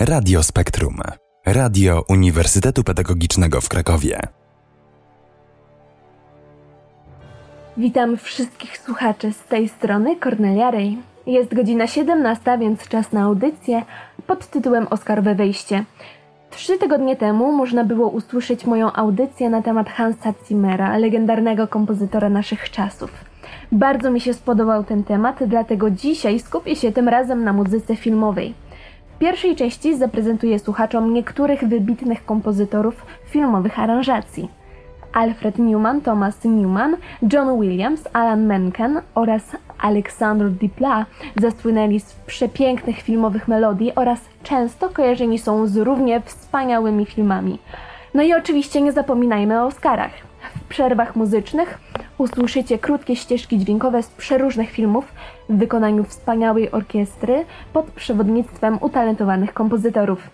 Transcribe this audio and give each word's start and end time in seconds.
Radio 0.00 0.42
Spektrum. 0.42 0.96
Radio 1.46 2.04
Uniwersytetu 2.08 2.84
Pedagogicznego 2.84 3.60
w 3.60 3.68
Krakowie. 3.68 4.20
Witam 7.76 8.16
wszystkich 8.16 8.78
słuchaczy 8.78 9.32
z 9.32 9.44
tej 9.44 9.68
strony 9.68 10.16
Cornelia 10.16 10.70
Rej. 10.70 10.98
Jest 11.26 11.54
godzina 11.54 11.86
17, 11.86 12.58
więc 12.58 12.88
czas 12.88 13.12
na 13.12 13.22
audycję 13.22 13.82
pod 14.26 14.46
tytułem 14.46 14.86
Oscarowe 14.90 15.34
wejście. 15.34 15.84
Trzy 16.50 16.78
tygodnie 16.78 17.16
temu 17.16 17.52
można 17.52 17.84
było 17.84 18.08
usłyszeć 18.08 18.66
moją 18.66 18.92
audycję 18.92 19.50
na 19.50 19.62
temat 19.62 19.88
Hansa 19.88 20.32
Zimmera, 20.48 20.98
legendarnego 20.98 21.68
kompozytora 21.68 22.28
naszych 22.28 22.70
czasów. 22.70 23.10
Bardzo 23.72 24.10
mi 24.10 24.20
się 24.20 24.34
spodobał 24.34 24.84
ten 24.84 25.04
temat, 25.04 25.36
dlatego 25.46 25.90
dzisiaj 25.90 26.40
skupię 26.40 26.76
się 26.76 26.92
tym 26.92 27.08
razem 27.08 27.44
na 27.44 27.52
muzyce 27.52 27.96
filmowej. 27.96 28.54
Pierwszej 29.20 29.56
części 29.56 29.96
zaprezentuję 29.96 30.58
słuchaczom 30.58 31.14
niektórych 31.14 31.64
wybitnych 31.64 32.24
kompozytorów 32.24 33.06
filmowych 33.24 33.78
aranżacji. 33.78 34.48
Alfred 35.12 35.58
Newman, 35.58 36.00
Thomas 36.00 36.44
Newman, 36.44 36.96
John 37.32 37.60
Williams, 37.60 38.08
Alan 38.12 38.46
Menken 38.46 39.00
oraz 39.14 39.42
Alexandre 39.78 40.50
Duplat 40.50 41.06
zasłynęli 41.36 42.00
z 42.00 42.12
przepięknych 42.12 43.02
filmowych 43.02 43.48
melodii 43.48 43.94
oraz 43.94 44.20
często 44.42 44.88
kojarzeni 44.88 45.38
są 45.38 45.66
z 45.66 45.76
równie 45.76 46.20
wspaniałymi 46.20 47.06
filmami. 47.06 47.58
No 48.14 48.22
i 48.22 48.34
oczywiście 48.34 48.80
nie 48.80 48.92
zapominajmy 48.92 49.62
o 49.62 49.66
Oscarach. 49.66 50.29
Przerwach 50.70 51.16
muzycznych 51.16 51.78
usłyszycie 52.18 52.78
krótkie 52.78 53.16
ścieżki 53.16 53.58
dźwiękowe 53.58 54.02
z 54.02 54.08
przeróżnych 54.08 54.70
filmów 54.70 55.04
w 55.48 55.58
wykonaniu 55.58 56.04
wspaniałej 56.04 56.70
orkiestry 56.70 57.44
pod 57.72 57.86
przewodnictwem 57.86 58.78
utalentowanych 58.80 59.54
kompozytorów. 59.54 60.30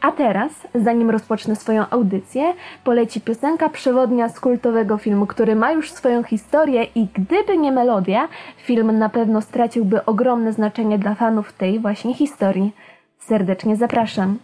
A 0.00 0.12
teraz, 0.12 0.52
zanim 0.74 1.10
rozpocznę 1.10 1.56
swoją 1.56 1.84
audycję, 1.90 2.54
poleci 2.84 3.20
piosenka 3.20 3.68
przewodnia 3.68 4.28
z 4.28 4.40
kultowego 4.40 4.98
filmu, 4.98 5.26
który 5.26 5.56
ma 5.56 5.72
już 5.72 5.92
swoją 5.92 6.22
historię 6.22 6.86
i 6.94 7.06
gdyby 7.14 7.58
nie 7.58 7.72
melodia, 7.72 8.28
film 8.56 8.98
na 8.98 9.08
pewno 9.08 9.40
straciłby 9.40 10.04
ogromne 10.04 10.52
znaczenie 10.52 10.98
dla 10.98 11.14
fanów 11.14 11.52
tej 11.52 11.78
właśnie 11.78 12.14
historii. 12.14 12.72
Serdecznie 13.18 13.76
zapraszam. 13.76 14.38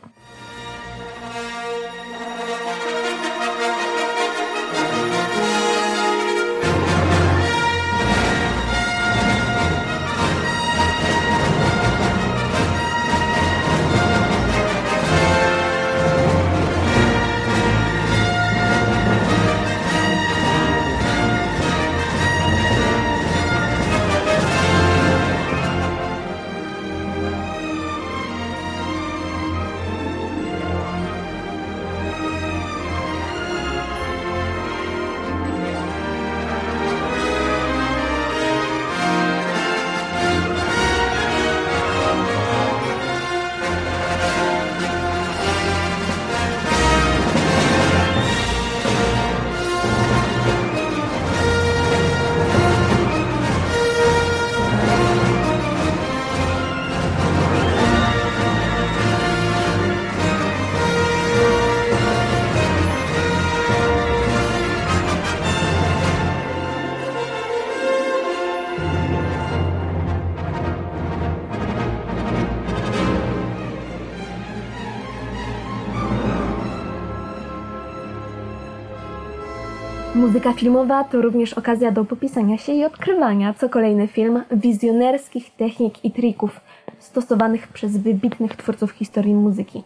Muzyka 80.26 80.52
filmowa 80.52 81.04
to 81.04 81.22
również 81.22 81.52
okazja 81.52 81.92
do 81.92 82.04
popisania 82.04 82.58
się 82.58 82.72
i 82.72 82.84
odkrywania 82.84 83.54
co 83.54 83.68
kolejny 83.68 84.08
film 84.08 84.42
wizjonerskich 84.50 85.50
technik 85.50 86.04
i 86.04 86.10
trików 86.10 86.60
stosowanych 86.98 87.68
przez 87.68 87.96
wybitnych 87.96 88.56
twórców 88.56 88.90
historii 88.90 89.34
muzyki. 89.34 89.82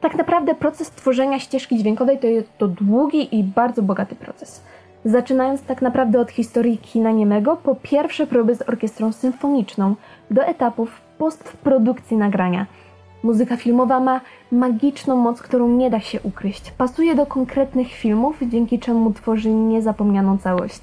Tak 0.00 0.14
naprawdę 0.14 0.54
proces 0.54 0.90
tworzenia 0.90 1.38
ścieżki 1.38 1.78
dźwiękowej 1.78 2.18
to, 2.18 2.26
jest 2.26 2.58
to 2.58 2.68
długi 2.68 3.38
i 3.38 3.44
bardzo 3.44 3.82
bogaty 3.82 4.14
proces. 4.14 4.64
Zaczynając 5.04 5.62
tak 5.62 5.82
naprawdę 5.82 6.20
od 6.20 6.30
historii 6.30 6.78
kina 6.78 7.10
niemego, 7.10 7.56
po 7.56 7.74
pierwsze 7.74 8.26
próby 8.26 8.54
z 8.54 8.68
orkiestrą 8.68 9.12
symfoniczną, 9.12 9.94
do 10.30 10.42
etapów 10.42 11.00
postprodukcji 11.18 12.16
nagrania– 12.16 12.66
Muzyka 13.22 13.56
filmowa 13.56 14.00
ma 14.00 14.20
magiczną 14.52 15.16
moc, 15.16 15.42
którą 15.42 15.68
nie 15.68 15.90
da 15.90 16.00
się 16.00 16.20
ukryć. 16.20 16.70
Pasuje 16.78 17.14
do 17.14 17.26
konkretnych 17.26 17.88
filmów, 17.88 18.36
dzięki 18.42 18.78
czemu 18.78 19.12
tworzy 19.12 19.50
niezapomnianą 19.50 20.38
całość. 20.38 20.80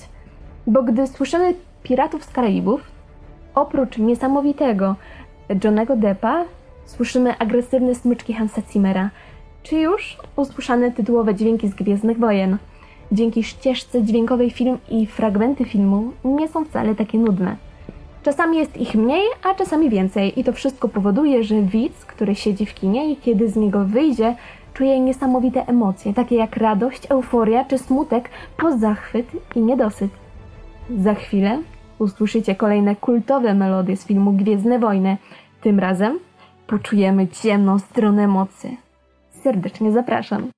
Bo 0.68 0.84
gdy 0.84 1.08
słyszymy 1.08 1.54
Piratów 1.84 2.24
z 2.24 2.30
Karaibów, 2.30 2.82
oprócz 3.56 3.98
niesamowitego 3.98 4.96
Johnego 5.64 5.96
Deppa, 5.96 6.46
słyszymy 6.86 7.38
agresywne 7.38 7.96
smyczki 7.96 8.34
Hansa 8.34 8.62
Zimmera, 8.72 9.10
czy 9.64 9.76
już 9.76 10.18
usłyszane 10.36 10.92
tytułowe 10.92 11.36
dźwięki 11.36 11.68
z 11.68 11.74
Gwiezdnych 11.74 12.20
Wojen. 12.20 12.58
Dzięki 13.12 13.44
ścieżce 13.44 14.04
dźwiękowej 14.04 14.52
film 14.52 14.78
i 14.90 15.06
fragmenty 15.06 15.66
filmu 15.66 16.12
nie 16.24 16.48
są 16.48 16.66
wcale 16.66 16.96
takie 16.96 17.18
nudne. 17.18 17.56
Czasami 18.28 18.58
jest 18.58 18.78
ich 18.78 18.96
mniej, 18.96 19.24
a 19.44 19.56
czasami 19.56 19.90
więcej 19.90 20.40
i 20.40 20.44
to 20.44 20.54
wszystko 20.54 20.90
powoduje, 20.90 21.44
że 21.44 21.62
widz, 21.62 22.06
który 22.06 22.36
siedzi 22.36 22.66
w 22.66 22.74
kinie 22.74 23.12
i 23.12 23.16
kiedy 23.16 23.50
z 23.50 23.56
niego 23.56 23.86
wyjdzie, 23.86 24.36
czuje 24.74 25.00
niesamowite 25.00 25.68
emocje, 25.68 26.14
takie 26.14 26.36
jak 26.36 26.58
radość, 26.58 27.06
euforia 27.10 27.66
czy 27.66 27.78
smutek, 27.78 28.30
po 28.58 28.78
zachwyt 28.78 29.28
i 29.56 29.62
niedosyt. 29.62 30.12
Za 30.98 31.14
chwilę 31.14 31.62
usłyszycie 32.00 32.56
kolejne 32.56 32.96
kultowe 32.96 33.54
melodie 33.54 33.98
z 33.98 34.06
filmu 34.06 34.32
Gwiezdne 34.32 34.80
Wojny. 34.80 35.18
Tym 35.62 35.80
razem 35.80 36.20
poczujemy 36.68 37.28
ciemną 37.28 37.80
stronę 37.80 38.28
mocy. 38.28 38.70
Serdecznie 39.32 39.92
zapraszam. 39.92 40.57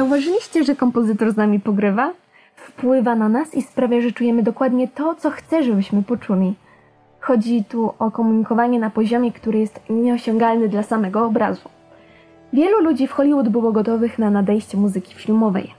Zauważyliście, 0.00 0.64
że 0.64 0.76
kompozytor 0.76 1.32
z 1.32 1.36
nami 1.36 1.60
pogrywa? 1.60 2.12
Wpływa 2.54 3.14
na 3.14 3.28
nas 3.28 3.54
i 3.54 3.62
sprawia, 3.62 4.00
że 4.00 4.12
czujemy 4.12 4.42
dokładnie 4.42 4.88
to, 4.88 5.14
co 5.14 5.30
chce, 5.30 5.62
żebyśmy 5.62 6.02
poczuli. 6.02 6.54
Chodzi 7.20 7.64
tu 7.64 7.94
o 7.98 8.10
komunikowanie 8.10 8.78
na 8.78 8.90
poziomie, 8.90 9.32
który 9.32 9.58
jest 9.58 9.80
nieosiągalny 9.90 10.68
dla 10.68 10.82
samego 10.82 11.26
obrazu. 11.26 11.68
Wielu 12.52 12.80
ludzi 12.80 13.06
w 13.06 13.12
Hollywood 13.12 13.48
było 13.48 13.72
gotowych 13.72 14.18
na 14.18 14.30
nadejście 14.30 14.78
muzyki 14.78 15.14
filmowej. 15.14 15.74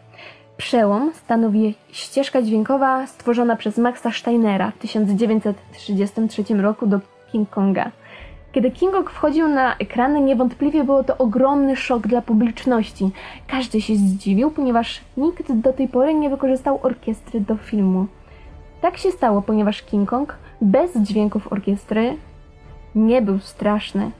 Przełom 0.58 1.12
stanowi 1.14 1.76
ścieżka 1.92 2.42
dźwiękowa 2.42 3.08
stworzona 3.08 3.56
przez 3.56 3.78
Maxa 3.78 4.12
Steinera 4.12 4.72
w 4.72 4.78
1933 4.78 6.44
roku 6.54 6.88
do 6.88 7.00
King 7.32 7.50
Konga. 7.50 7.92
Kiedy 8.52 8.72
King 8.72 8.94
Kong 8.94 9.10
wchodził 9.10 9.48
na 9.48 9.76
ekrany, 9.78 10.22
niewątpliwie 10.22 10.84
było 10.84 11.04
to 11.04 11.18
ogromny 11.18 11.76
szok 11.76 12.08
dla 12.08 12.22
publiczności. 12.22 13.10
Każdy 13.48 13.82
się 13.82 13.96
zdziwił, 13.96 14.52
ponieważ 14.52 15.02
nikt 15.18 15.52
do 15.52 15.74
tej 15.74 15.88
pory 15.88 16.14
nie 16.14 16.30
wykorzystał 16.30 16.80
orkiestry 16.84 17.42
do 17.42 17.56
filmu. 17.56 18.08
Tak 18.82 18.98
się 18.98 19.12
stało, 19.12 19.42
ponieważ 19.42 19.82
King 19.82 20.10
Kong 20.10 20.36
bez 20.62 20.98
dźwięków 20.98 21.54
orkiestry 21.54 22.18
nie 22.96 23.22
był 23.22 23.40
straszny. 23.40 24.12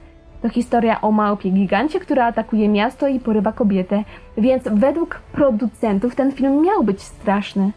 To 0.42 0.50
historia 0.50 1.02
o 1.02 1.12
małpie 1.12 1.50
gigancie, 1.50 2.00
która 2.00 2.26
atakuje 2.26 2.70
miasto 2.70 3.08
i 3.08 3.20
porywa 3.20 3.52
kobietę, 3.52 4.04
więc 4.38 4.64
według 4.72 5.22
producentów 5.32 6.16
ten 6.16 6.32
film 6.32 6.62
miał 6.62 6.84
być 6.84 7.02
straszny. 7.02 7.72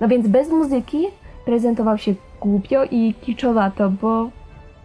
No 0.00 0.08
więc 0.08 0.28
bez 0.28 0.50
muzyki 0.50 1.06
prezentował 1.44 1.98
się 1.98 2.14
głupio 2.40 2.84
i 2.90 3.14
kiczowato, 3.14 3.90
bo, 3.90 4.30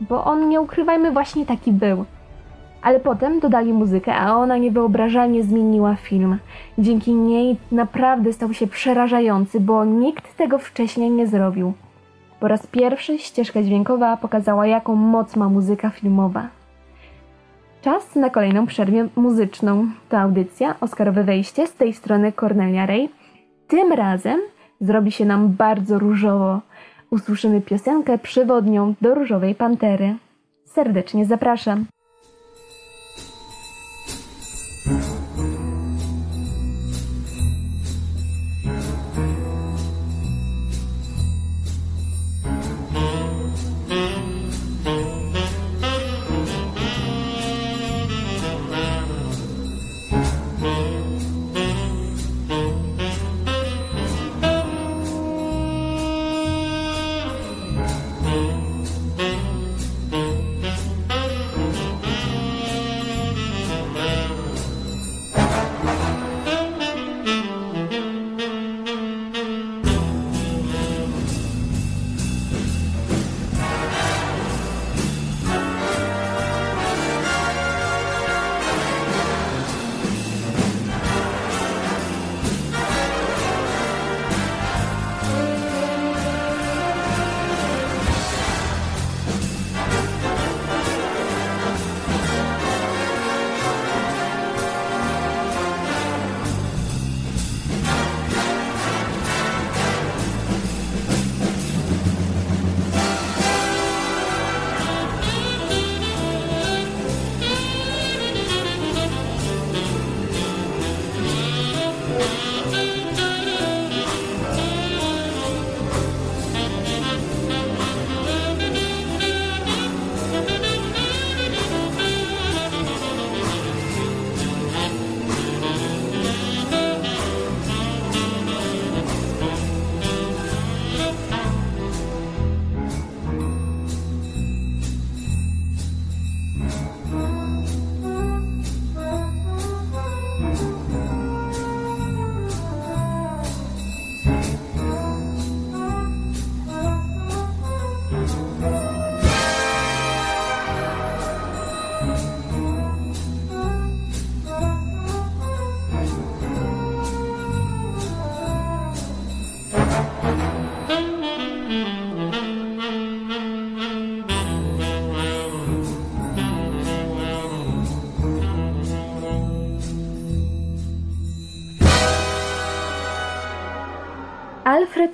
bo 0.09 0.25
on, 0.25 0.49
nie 0.49 0.61
ukrywajmy, 0.61 1.11
właśnie 1.11 1.45
taki 1.45 1.71
był. 1.71 2.05
Ale 2.81 2.99
potem 2.99 3.39
dodali 3.39 3.73
muzykę, 3.73 4.15
a 4.15 4.35
ona 4.35 4.57
niewyobrażalnie 4.57 5.43
zmieniła 5.43 5.95
film. 5.95 6.37
Dzięki 6.77 7.13
niej 7.13 7.57
naprawdę 7.71 8.33
stał 8.33 8.53
się 8.53 8.67
przerażający, 8.67 9.59
bo 9.59 9.85
nikt 9.85 10.37
tego 10.37 10.57
wcześniej 10.57 11.11
nie 11.11 11.27
zrobił. 11.27 11.73
Po 12.39 12.47
raz 12.47 12.67
pierwszy 12.67 13.19
ścieżka 13.19 13.63
dźwiękowa 13.63 14.17
pokazała, 14.17 14.67
jaką 14.67 14.95
moc 14.95 15.35
ma 15.35 15.49
muzyka 15.49 15.89
filmowa. 15.89 16.47
Czas 17.81 18.15
na 18.15 18.29
kolejną 18.29 18.65
przerwę 18.65 19.07
muzyczną. 19.15 19.87
To 20.09 20.17
audycja 20.17 20.75
Oscarowe 20.81 21.23
Wejście 21.23 21.67
z 21.67 21.73
tej 21.73 21.93
strony 21.93 22.31
Cornelia 22.31 22.85
Ray. 22.85 23.09
Tym 23.67 23.93
razem 23.93 24.39
zrobi 24.81 25.11
się 25.11 25.25
nam 25.25 25.49
bardzo 25.49 25.99
różowo. 25.99 26.59
Usłyszymy 27.11 27.61
piosenkę 27.61 28.17
przewodnią 28.17 28.93
do 29.01 29.15
Różowej 29.15 29.55
Pantery. 29.55 30.15
Serdecznie 30.65 31.25
zapraszam. 31.25 31.85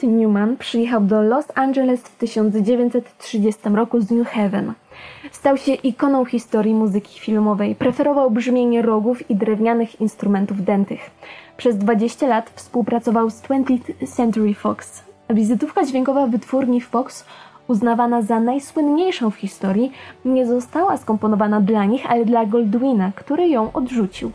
Newman 0.04 0.58
przyjechał 0.58 1.01
do 1.01 1.22
Los 1.22 1.46
Angeles 1.56 2.01
w 2.01 2.16
1930 2.16 3.70
roku 3.70 4.01
z 4.01 4.12
New 4.12 4.27
Haven. 4.27 4.74
Stał 5.32 5.58
się 5.58 5.74
ikoną 5.74 6.25
historii 6.25 6.74
muzyki 6.74 7.20
filmowej. 7.20 7.75
Preferował 7.75 8.32
brzmienie 8.32 8.82
rogów 8.82 9.30
i 9.30 9.36
drewnianych 9.36 10.01
instrumentów 10.01 10.63
dętych. 10.63 11.12
Przez 11.58 11.77
20 11.77 12.27
lat 12.27 12.51
współpracował 12.56 13.30
z 13.30 13.42
20th 13.42 14.08
Century 14.16 14.54
Fox. 14.54 15.04
Wizytówka 15.30 15.86
dźwiękowa 15.86 16.27
wytwórni 16.27 16.82
Fox, 16.82 17.25
uznawana 17.68 18.22
za 18.22 18.39
najsłynniejszą 18.39 19.32
w 19.32 19.36
historii, 19.36 19.92
nie 20.25 20.46
została 20.46 20.98
skomponowana 20.98 21.62
dla 21.62 21.86
nich, 21.86 22.12
ale 22.12 22.25
dla 22.25 22.46
Goldwina, 22.46 23.12
który 23.16 23.48
ją 23.48 23.74
odrzucił. 23.74 24.32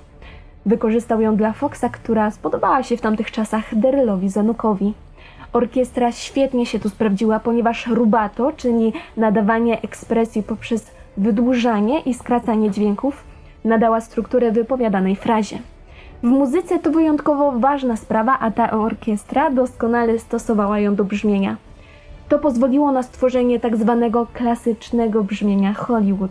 Wykorzystał 0.66 1.21
ją 1.21 1.37
dla 1.37 1.52
Foxa, 1.52 1.88
która 1.92 2.31
spodobała 2.31 2.83
się 2.83 2.97
w 2.97 3.00
tamtych 3.00 3.31
czasach 3.31 3.78
Derylowi 3.78 4.28
Zanukowi. 4.28 4.95
Orkiestra 5.52 6.12
świetnie 6.12 6.66
się 6.66 6.78
tu 6.78 6.88
sprawdziła, 6.88 7.40
ponieważ 7.40 7.87
rubato, 7.87 8.52
czyli 8.56 8.92
nadawanie 9.16 9.82
ekspresji 9.82 10.42
poprzez 10.42 10.90
wydłużanie 11.16 12.00
i 12.00 12.14
skracanie 12.14 12.71
dźwięków, 12.71 13.25
nadała 13.64 14.00
strukturę 14.00 14.52
wypowiadanej 14.52 15.16
frazie. 15.16 15.59
W 16.23 16.26
muzyce 16.26 16.78
to 16.78 16.90
wyjątkowo 16.90 17.52
ważna 17.52 17.97
sprawa, 17.97 18.38
a 18.38 18.50
ta 18.50 18.71
orkiestra 18.71 19.50
doskonale 19.50 20.18
stosowała 20.18 20.78
ją 20.78 20.94
do 20.94 21.04
brzmienia. 21.04 21.56
To 22.28 22.38
pozwoliło 22.38 22.92
na 22.92 23.02
stworzenie 23.02 23.61
tak 23.61 23.76
zwanego 23.76 24.26
klasycznego 24.32 25.25
brzmienia 25.25 25.75
Hollywood. 25.75 26.30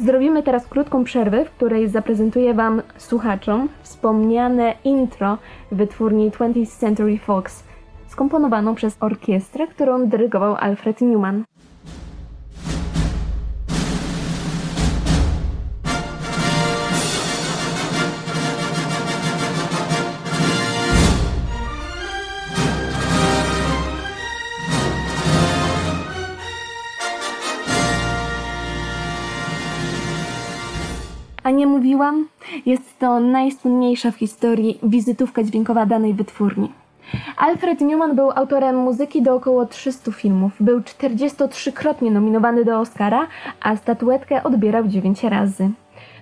Zrobimy 0.00 0.42
teraz 0.42 0.66
krótką 0.66 1.04
przerwę, 1.04 1.44
w 1.44 1.50
której 1.50 1.88
zaprezentuję 1.88 2.54
Wam 2.54 2.82
słuchaczom 2.96 3.68
wspomniane 3.82 4.74
intro 4.84 5.38
wytwórni 5.72 6.30
20th 6.30 6.78
Century 6.78 7.18
Fox– 7.18 7.62
skomponowaną 8.18 8.74
przez 8.74 8.96
orkiestrę, 9.00 9.66
którą 9.66 10.06
dyrygował 10.06 10.56
Alfred 10.56 11.00
Newman. 11.00 11.44
A 31.42 31.50
nie 31.50 31.66
mówiłam? 31.66 32.28
Jest 32.66 32.98
to 32.98 33.20
najsłynniejsza 33.20 34.10
w 34.10 34.16
historii 34.16 34.78
wizytówka 34.82 35.42
dźwiękowa 35.42 35.86
danej 35.86 36.14
wytwórni. 36.14 36.77
Alfred 37.36 37.80
Newman 37.80 38.16
był 38.16 38.30
autorem 38.30 38.76
muzyki 38.76 39.22
do 39.22 39.34
około 39.34 39.66
300 39.66 40.12
filmów. 40.12 40.52
Był 40.60 40.80
43-krotnie 40.80 42.12
nominowany 42.12 42.64
do 42.64 42.80
Oscara, 42.80 43.26
a 43.60 43.76
statuetkę 43.76 44.42
odbierał 44.42 44.88
9 44.88 45.24
razy. 45.24 45.70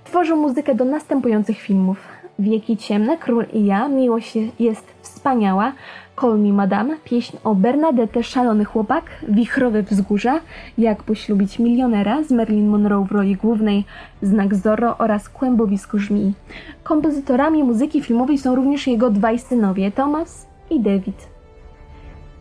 Tworzył 0.05 0.37
muzykę 0.37 0.75
do 0.75 0.85
następujących 0.85 1.59
filmów: 1.59 1.99
Wieki 2.38 2.76
ciemne, 2.76 3.16
Król 3.16 3.45
i 3.52 3.64
ja, 3.64 3.88
Miłość 3.88 4.38
jest 4.59 4.85
wspaniała, 5.00 5.73
Call 6.21 6.38
Me 6.38 6.52
Madame, 6.52 6.97
pieśń 7.05 7.37
o 7.45 7.55
Bernadette, 7.55 8.23
szalony 8.23 8.64
chłopak, 8.64 9.05
Wichrowe 9.28 9.83
wzgórza, 9.83 10.40
Jak 10.78 11.02
poślubić 11.02 11.59
milionera 11.59 12.23
z 12.23 12.31
Marilyn 12.31 12.69
Monroe 12.69 13.05
w 13.05 13.12
roli 13.12 13.37
głównej, 13.37 13.85
Znak 14.23 14.55
Zorro 14.55 14.99
oraz 14.99 15.28
Kłębowisko 15.28 15.99
żmii. 15.99 16.35
Kompozytorami 16.85 17.64
muzyki 17.64 18.02
filmowej 18.02 18.38
są 18.38 18.55
również 18.55 18.87
jego 18.87 19.11
dwaj 19.11 19.38
synowie, 19.38 19.93
Thomas 19.93 20.46
i 20.70 20.80
David. 20.80 21.28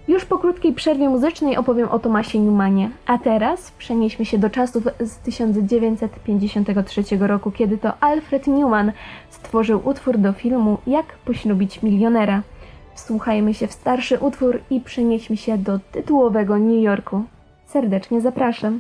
Już 0.07 0.25
po 0.25 0.37
krótkiej 0.37 0.73
przerwie 0.73 1.09
muzycznej 1.09 1.57
opowiem 1.57 1.89
o 1.89 1.99
Tomasie 1.99 2.39
Newmanie, 2.39 2.89
a 3.05 3.17
teraz 3.17 3.71
przenieśmy 3.71 4.25
się 4.25 4.37
do 4.37 4.49
czasów 4.49 4.83
z 4.99 5.17
1953 5.17 7.03
roku, 7.19 7.51
kiedy 7.51 7.77
to 7.77 7.93
Alfred 7.99 8.47
Newman 8.47 8.91
stworzył 9.29 9.81
utwór 9.85 10.17
do 10.17 10.33
filmu 10.33 10.77
Jak 10.87 11.05
poślubić 11.25 11.83
milionera. 11.83 12.41
Wsłuchajmy 12.95 13.53
się 13.53 13.67
w 13.67 13.73
starszy 13.73 14.19
utwór 14.19 14.59
i 14.69 14.81
przenieśmy 14.81 15.37
się 15.37 15.57
do 15.57 15.79
tytułowego 15.91 16.57
New 16.57 16.83
Yorku. 16.83 17.23
Serdecznie 17.65 18.21
zapraszam. 18.21 18.79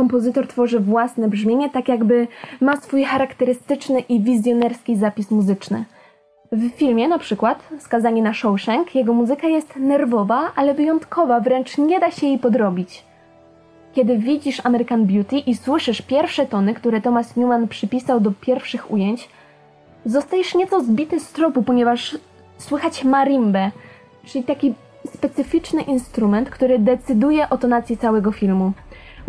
Kompozytor 0.00 0.46
tworzy 0.46 0.80
własne 0.80 1.28
brzmienie, 1.28 1.70
tak 1.70 1.88
jakby 1.88 2.26
ma 2.60 2.76
swój 2.76 3.04
charakterystyczny 3.04 4.00
i 4.00 4.20
wizjonerski 4.20 4.96
zapis 4.96 5.30
muzyczny. 5.30 5.84
W 6.52 6.70
filmie 6.70 7.08
na 7.08 7.18
przykład 7.18 7.68
Skazanie 7.78 8.22
na 8.22 8.34
Shawshank 8.34 8.94
jego 8.94 9.12
muzyka 9.14 9.48
jest 9.48 9.76
nerwowa, 9.76 10.52
ale 10.56 10.74
wyjątkowa, 10.74 11.40
wręcz 11.40 11.78
nie 11.78 12.00
da 12.00 12.10
się 12.10 12.26
jej 12.26 12.38
podrobić. 12.38 13.04
Kiedy 13.92 14.18
widzisz 14.18 14.60
American 14.64 15.06
Beauty 15.06 15.38
i 15.38 15.54
słyszysz 15.54 16.02
pierwsze 16.02 16.46
tony, 16.46 16.74
które 16.74 17.00
Thomas 17.00 17.36
Newman 17.36 17.68
przypisał 17.68 18.20
do 18.20 18.32
pierwszych 18.40 18.90
ujęć, 18.90 19.28
zostajesz 20.04 20.54
nieco 20.54 20.80
zbity 20.80 21.20
z 21.20 21.32
tropu, 21.32 21.62
ponieważ 21.62 22.18
słychać 22.58 23.04
marimbę, 23.04 23.70
czyli 24.24 24.44
taki 24.44 24.74
specyficzny 25.14 25.82
instrument, 25.82 26.50
który 26.50 26.78
decyduje 26.78 27.50
o 27.50 27.58
tonacji 27.58 27.96
całego 27.96 28.32
filmu. 28.32 28.72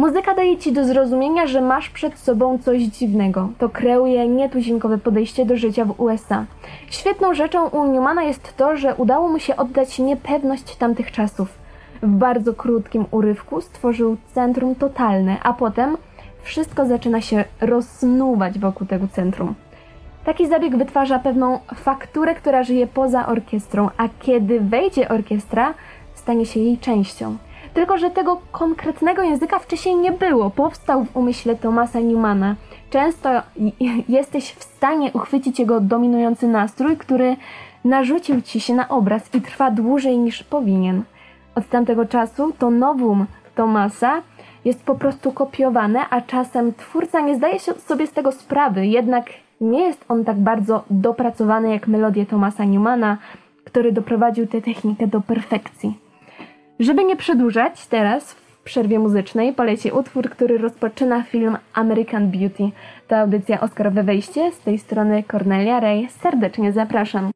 Muzyka 0.01 0.35
daje 0.35 0.57
ci 0.57 0.71
do 0.71 0.85
zrozumienia, 0.85 1.47
że 1.47 1.61
masz 1.61 1.89
przed 1.89 2.19
sobą 2.19 2.57
coś 2.57 2.81
dziwnego. 2.81 3.49
To 3.57 3.69
kreuje 3.69 4.27
nietuzinkowe 4.27 4.97
podejście 4.97 5.45
do 5.45 5.57
życia 5.57 5.85
w 5.85 5.99
USA. 5.99 6.45
Świetną 6.89 7.33
rzeczą 7.33 7.67
u 7.67 7.85
Newmana 7.85 8.23
jest 8.23 8.57
to, 8.57 8.77
że 8.77 8.95
udało 8.95 9.29
mu 9.29 9.39
się 9.39 9.55
oddać 9.55 9.99
niepewność 9.99 10.75
tamtych 10.75 11.11
czasów. 11.11 11.47
W 12.01 12.07
bardzo 12.07 12.53
krótkim 12.53 13.05
urywku 13.11 13.61
stworzył 13.61 14.17
centrum 14.33 14.75
totalne, 14.75 15.37
a 15.43 15.53
potem 15.53 15.97
wszystko 16.43 16.85
zaczyna 16.85 17.21
się 17.21 17.45
rozsnuwać 17.61 18.59
wokół 18.59 18.87
tego 18.87 19.07
centrum. 19.07 19.55
Taki 20.25 20.47
zabieg 20.47 20.77
wytwarza 20.77 21.19
pewną 21.19 21.59
fakturę, 21.75 22.35
która 22.35 22.63
żyje 22.63 22.87
poza 22.87 23.27
orkiestrą, 23.27 23.89
a 23.97 24.09
kiedy 24.19 24.59
wejdzie 24.59 25.09
orkiestra, 25.09 25.73
stanie 26.15 26.45
się 26.45 26.59
jej 26.59 26.77
częścią. 26.77 27.37
Tylko, 27.73 27.97
że 27.97 28.09
tego 28.09 28.41
konkretnego 28.51 29.21
języka 29.21 29.59
wcześniej 29.59 29.95
nie 29.95 30.11
było. 30.11 30.49
Powstał 30.49 31.03
w 31.03 31.17
umyśle 31.17 31.55
Thomasa 31.55 31.99
Newmana. 31.99 32.55
Często 32.89 33.29
jesteś 34.09 34.51
w 34.51 34.63
stanie 34.63 35.11
uchwycić 35.13 35.59
jego 35.59 35.79
dominujący 35.79 36.47
nastrój, 36.47 36.97
który 36.97 37.35
narzucił 37.85 38.41
ci 38.41 38.59
się 38.59 38.73
na 38.73 38.89
obraz 38.89 39.35
i 39.35 39.41
trwa 39.41 39.71
dłużej 39.71 40.17
niż 40.17 40.43
powinien. 40.43 41.03
Od 41.55 41.69
tamtego 41.69 42.05
czasu 42.05 42.53
to 42.59 42.69
nowum 42.69 43.25
Thomasa 43.55 44.21
jest 44.65 44.83
po 44.83 44.95
prostu 44.95 45.31
kopiowane, 45.31 45.99
a 46.09 46.21
czasem 46.21 46.73
twórca 46.73 47.21
nie 47.21 47.35
zdaje 47.35 47.59
sobie 47.59 48.07
z 48.07 48.11
tego 48.11 48.31
sprawy, 48.31 48.87
jednak 48.87 49.25
nie 49.61 49.83
jest 49.83 50.05
on 50.09 50.25
tak 50.25 50.39
bardzo 50.39 50.83
dopracowany 50.89 51.71
jak 51.71 51.87
melodie 51.87 52.25
Thomasa 52.25 52.63
Newmana, 52.63 53.17
który 53.63 53.91
doprowadził 53.91 54.47
tę 54.47 54.61
technikę 54.61 55.07
do 55.07 55.21
perfekcji. 55.21 56.00
Żeby 56.81 57.03
nie 57.03 57.15
przedłużać, 57.15 57.85
teraz 57.87 58.33
w 58.33 58.57
przerwie 58.63 58.99
muzycznej 58.99 59.53
poleci 59.53 59.91
utwór, 59.91 60.29
który 60.29 60.57
rozpoczyna 60.57 61.23
film 61.23 61.57
American 61.73 62.31
Beauty. 62.31 62.63
To 63.07 63.17
audycja 63.17 63.59
Oscarowe 63.61 64.03
Wejście, 64.03 64.51
z 64.51 64.59
tej 64.59 64.79
strony 64.79 65.23
Cornelia 65.31 65.79
Ray. 65.79 66.09
Serdecznie 66.09 66.71
zapraszam. 66.71 67.31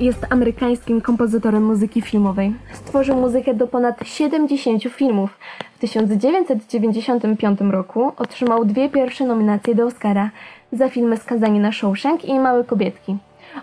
Jest 0.00 0.26
amerykańskim 0.30 1.00
kompozytorem 1.00 1.64
muzyki 1.64 2.02
filmowej. 2.02 2.54
Stworzył 2.72 3.16
muzykę 3.16 3.54
do 3.54 3.66
ponad 3.66 4.00
70 4.04 4.82
filmów. 4.82 5.38
W 5.76 5.78
1995 5.78 7.60
roku 7.60 8.12
otrzymał 8.16 8.64
dwie 8.64 8.88
pierwsze 8.88 9.26
nominacje 9.26 9.74
do 9.74 9.86
Oscara 9.86 10.30
za 10.72 10.88
filmy 10.88 11.16
Skazani 11.16 11.58
na 11.58 11.72
Shawshank 11.72 12.24
i 12.24 12.40
Małe 12.40 12.64
Kobietki. 12.64 13.16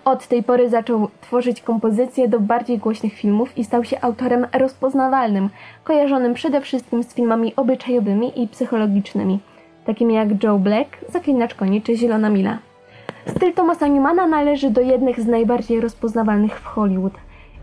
Od 0.06 0.28
tej 0.28 0.44
pory 0.44 0.70
zaczął 0.70 1.08
tworzyć 1.22 1.62
kompozycje 1.62 2.28
do 2.28 2.40
bardziej 2.40 2.78
głośnych 2.78 3.14
filmów 3.14 3.58
i 3.58 3.64
stał 3.64 3.84
się 3.84 4.02
autorem 4.02 4.48
rozpoznawalnym, 4.54 5.50
kojarzonym 5.84 6.34
przede 6.34 6.62
wszystkim 6.62 7.04
z 7.04 7.14
filmami 7.14 7.54
obyczajowymi 7.56 8.44
i 8.44 8.48
psychologicznymi, 8.48 9.40
takimi 9.86 10.14
jak 10.14 10.44
Joe 10.44 10.60
Black, 10.60 10.90
Zaklinacz 11.10 11.56
koni 11.56 11.82
czy 11.82 11.98
Zielona 11.98 12.30
Mila. 12.30 12.58
Styl 13.28 13.54
Thomasa 13.54 13.88
Newmana 13.88 14.28
należy 14.28 14.70
do 14.70 14.82
jednych 14.82 15.20
z 15.20 15.28
najbardziej 15.28 15.82
rozpoznawalnych 15.82 16.60
w 16.60 16.66
Hollywood. 16.66 17.14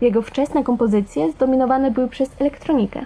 Jego 0.01 0.21
wczesne 0.21 0.63
kompozycje 0.63 1.31
zdominowane 1.31 1.91
były 1.91 2.07
przez 2.07 2.29
elektronikę. 2.39 3.05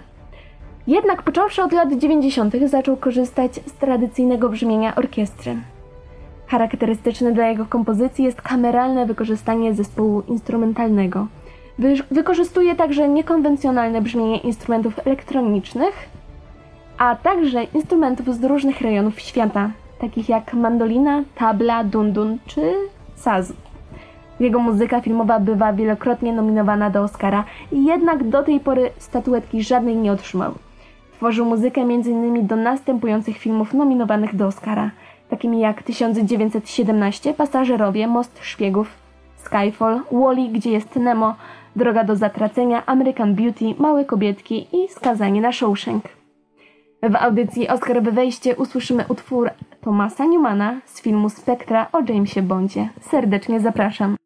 Jednak 0.86 1.22
począwszy 1.22 1.62
od 1.62 1.72
lat 1.72 1.92
90. 1.92 2.54
zaczął 2.66 2.96
korzystać 2.96 3.54
z 3.54 3.72
tradycyjnego 3.72 4.48
brzmienia 4.48 4.94
orkiestry. 4.94 5.56
Charakterystyczne 6.46 7.32
dla 7.32 7.46
jego 7.46 7.66
kompozycji 7.66 8.24
jest 8.24 8.42
kameralne 8.42 9.06
wykorzystanie 9.06 9.74
zespołu 9.74 10.22
instrumentalnego. 10.28 11.26
Wy 11.78 11.94
wykorzystuje 12.10 12.74
także 12.74 13.08
niekonwencjonalne 13.08 14.02
brzmienie 14.02 14.38
instrumentów 14.38 15.06
elektronicznych, 15.06 16.08
a 16.98 17.16
także 17.16 17.64
instrumentów 17.64 18.34
z 18.34 18.44
różnych 18.44 18.80
rejonów 18.80 19.20
świata, 19.20 19.70
takich 19.98 20.28
jak 20.28 20.54
mandolina, 20.54 21.22
tabla, 21.34 21.84
dundun 21.84 22.38
czy 22.46 22.74
saz. 23.14 23.52
Jego 24.40 24.58
muzyka 24.58 25.00
filmowa 25.00 25.40
bywa 25.40 25.72
wielokrotnie 25.72 26.32
nominowana 26.32 26.90
do 26.90 27.02
Oscara, 27.02 27.44
jednak 27.72 28.28
do 28.28 28.42
tej 28.42 28.60
pory 28.60 28.90
statuetki 28.98 29.62
żadnej 29.62 29.96
nie 29.96 30.12
otrzymał. 30.12 30.54
Tworzył 31.12 31.44
muzykę 31.44 31.80
m.in. 31.80 32.46
do 32.46 32.56
następujących 32.56 33.38
filmów 33.38 33.74
nominowanych 33.74 34.36
do 34.36 34.46
Oscara, 34.46 34.90
takimi 35.30 35.60
jak 35.60 35.82
1917, 35.82 37.34
Pasażerowie, 37.34 38.06
Most 38.06 38.38
Szpiegów, 38.42 38.88
Skyfall, 39.36 40.00
Wally, 40.12 40.48
Gdzie 40.48 40.70
jest 40.70 40.96
Nemo, 40.96 41.34
Droga 41.76 42.04
do 42.04 42.16
zatracenia, 42.16 42.86
American 42.86 43.34
Beauty, 43.34 43.74
Małe 43.78 44.04
Kobietki 44.04 44.66
i 44.72 44.88
Skazanie 44.88 45.40
na 45.40 45.52
Shawshank. 45.52 46.04
W 47.02 47.16
audycji 47.16 47.68
Oscarowe 47.68 48.12
Wejście 48.12 48.56
usłyszymy 48.56 49.04
utwór 49.08 49.50
Thomasa 49.80 50.24
Newmana 50.24 50.80
z 50.86 51.02
filmu 51.02 51.30
Spektra 51.30 51.88
o 51.92 52.00
Jamesie 52.08 52.42
Bondzie. 52.42 52.88
Serdecznie 53.00 53.60
zapraszam. 53.60 54.16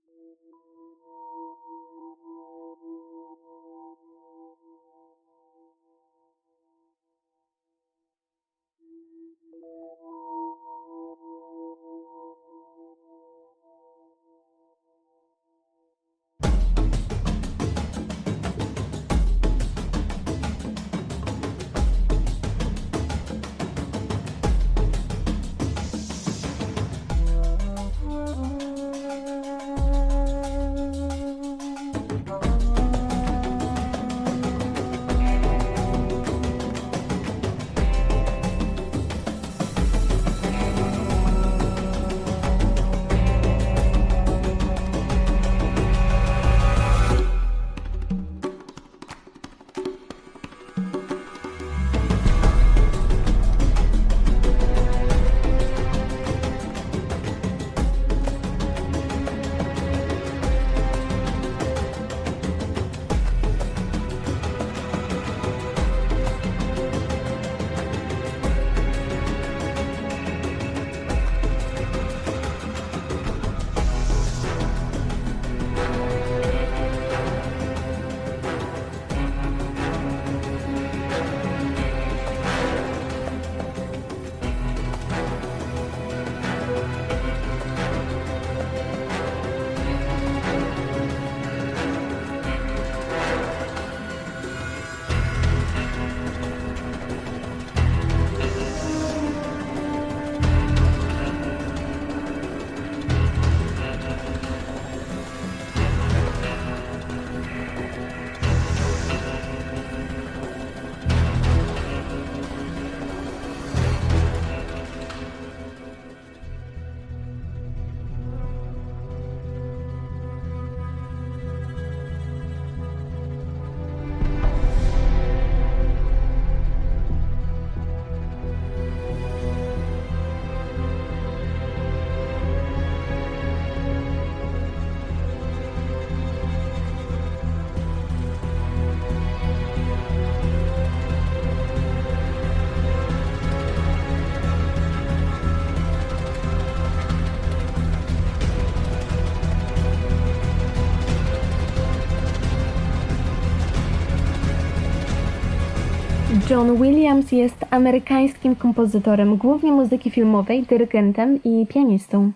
John 156.52 156.76
Williams 156.76 157.32
jest 157.32 157.64
amerykańskim 157.70 158.56
kompozytorem, 158.56 159.36
głównie 159.36 159.72
muzyki 159.72 160.10
filmowej, 160.10 160.62
dyrygentem 160.62 161.42
i 161.44 161.66
pianistą. 161.66 162.32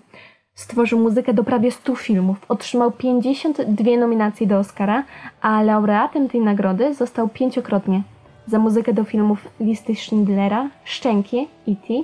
Stworzył 0.54 0.98
muzykę 0.98 1.34
do 1.34 1.44
prawie 1.44 1.70
100 1.72 1.96
filmów, 1.96 2.36
otrzymał 2.48 2.92
52 2.92 3.96
nominacje 3.96 4.46
do 4.46 4.58
Oscara, 4.58 5.04
a 5.40 5.62
laureatem 5.62 6.28
tej 6.28 6.40
nagrody 6.40 6.94
został 6.94 7.28
pięciokrotnie 7.28 8.02
za 8.46 8.58
muzykę 8.58 8.92
do 8.92 9.04
filmów 9.04 9.48
Listy 9.60 9.94
Schindlera, 9.94 10.68
Szczęki, 10.84 11.48
E.T., 11.68 11.94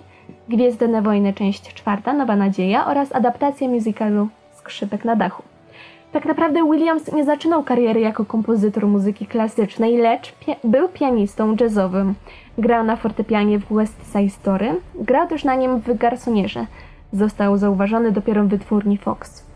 Gwiezdne 0.49 1.03
Wojny, 1.03 1.33
część 1.33 1.75
czwarta, 1.75 2.13
Nowa 2.13 2.37
Nadzieja 2.37 2.87
oraz 2.87 3.15
adaptację 3.15 3.69
musicalu 3.69 4.29
Skrzypek 4.55 5.05
na 5.05 5.17
dachu. 5.17 5.52
Tak 6.13 6.25
naprawdę 6.25 6.71
Williams 6.71 7.13
nie 7.13 7.25
zaczynał 7.25 7.65
kariery 7.65 8.01
jako 8.01 8.25
kompozytor 8.25 8.87
muzyki 8.87 9.27
klasycznej, 9.27 9.97
lecz 9.97 10.33
pia 10.33 10.55
był 10.65 10.89
pianistą 10.89 11.57
jazzowym. 11.61 12.15
Grał 12.59 12.85
na 12.85 12.97
fortepianie 12.97 13.59
w 13.59 13.75
West 13.75 14.13
Side 14.13 14.31
Story, 14.31 14.75
grał 14.95 15.29
też 15.29 15.45
na 15.45 15.55
nim 15.55 15.81
w 15.81 15.99
Garsonierze. 15.99 16.67
Został 17.13 17.57
zauważony 17.57 18.13
dopiero 18.13 18.45
w 18.45 18.49
wytwórni 18.49 18.99
Fox. 18.99 19.47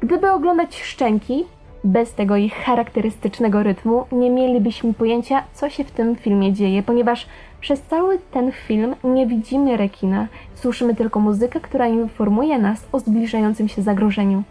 Gdyby 0.00 0.30
oglądać 0.30 0.82
Szczęki, 0.82 1.44
bez 1.84 2.14
tego 2.14 2.36
ich 2.36 2.54
charakterystycznego 2.54 3.62
rytmu, 3.62 4.04
nie 4.12 4.30
mielibyśmy 4.30 4.94
pojęcia, 4.94 5.42
co 5.52 5.70
się 5.70 5.84
w 5.84 5.90
tym 5.90 6.16
filmie 6.16 6.52
dzieje, 6.52 6.82
ponieważ 6.82 7.26
przez 7.60 7.82
cały 7.82 8.18
ten 8.30 8.52
film 8.52 8.94
nie 9.04 9.26
widzimy 9.26 9.76
rekina, 9.76 10.26
słyszymy 10.54 10.94
tylko 10.94 11.20
muzykę, 11.20 11.60
która 11.60 11.86
informuje 11.86 12.58
nas 12.58 12.86
o 12.92 12.98
zbliżającym 12.98 13.68
się 13.68 13.82
zagrożeniu. 13.82 14.42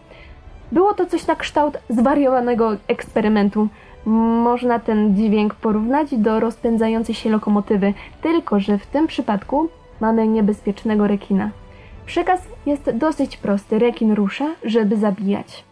Było 0.74 0.94
to 0.94 1.06
coś 1.06 1.28
na 1.28 1.36
kształt 1.36 1.78
zwariowanego 1.90 2.72
eksperymentu. 2.88 3.68
Można 4.06 4.80
ten 4.80 5.16
dźwięk 5.16 5.56
porównać 5.56 6.16
do 6.16 6.40
rozpędzającej 6.40 7.16
się 7.16 7.30
lokomotywy, 7.30 7.94
tylko 8.22 8.60
że 8.60 8.78
w 8.78 8.86
tym 8.86 9.08
przypadku 9.08 9.70
mamy 10.02 10.28
niebezpiecznego 10.28 11.08
rekina. 11.08 11.50
Przekaz 12.06 12.42
jest 12.66 12.92
dosyć 12.92 13.38
prosty. 13.38 13.80
Rekin 13.80 14.14
rusza, 14.14 14.46
żeby 14.64 14.98
zabijać. 14.98 15.64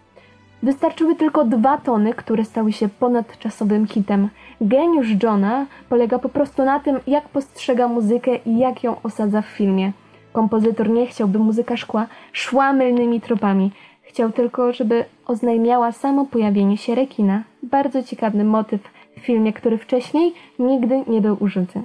Wystarczyły 0.64 1.16
tylko 1.16 1.46
dwa 1.46 1.78
tony, 1.78 2.14
które 2.14 2.46
stały 2.46 2.72
się 2.72 2.90
ponadczasowym 2.90 3.88
hitem. 3.88 4.30
Geniusz 4.62 5.24
Johna 5.24 5.66
polega 5.90 6.20
po 6.20 6.30
prostu 6.30 6.66
na 6.66 6.80
tym, 6.80 7.00
jak 7.08 7.30
postrzega 7.30 7.88
muzykę 7.88 8.36
i 8.46 8.58
jak 8.58 8.84
ją 8.84 9.02
osadza 9.04 9.42
w 9.42 9.46
filmie. 9.46 9.92
Kompozytor 10.34 10.90
nie 10.90 11.08
chciał, 11.08 11.28
by 11.28 11.40
muzyka 11.40 11.78
szkła 11.78 12.08
szła 12.32 12.74
mylnymi 12.74 13.22
tropami. 13.22 13.72
Chciał 14.12 14.32
tylko, 14.32 14.74
żeby 14.74 15.06
oznajmiała 15.26 15.92
samo 15.92 16.26
pojawienie 16.26 16.78
się 16.78 16.96
rekina. 16.96 17.44
Bardzo 17.64 18.04
ciekawy 18.04 18.44
motyw 18.44 18.82
w 19.18 19.20
filmie, 19.20 19.54
który 19.54 19.78
wcześniej 19.78 20.34
nigdy 20.60 21.04
nie 21.08 21.22
był 21.22 21.38
użyty. 21.40 21.82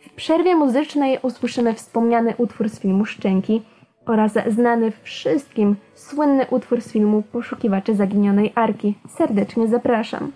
W 0.00 0.10
przerwie 0.14 0.56
muzycznej 0.56 1.18
usłyszymy 1.22 1.74
wspomniany 1.74 2.34
utwór 2.38 2.68
z 2.68 2.80
filmu 2.80 3.04
Szczęki 3.04 3.62
oraz 4.06 4.32
znany 4.48 4.92
wszystkim 5.02 5.76
słynny 5.94 6.46
utwór 6.50 6.80
z 6.80 6.92
filmu 6.92 7.22
Poszukiwacze 7.32 7.94
Zaginionej 7.94 8.52
Arki. 8.54 8.94
Serdecznie 9.08 9.68
zapraszam. 9.68 10.32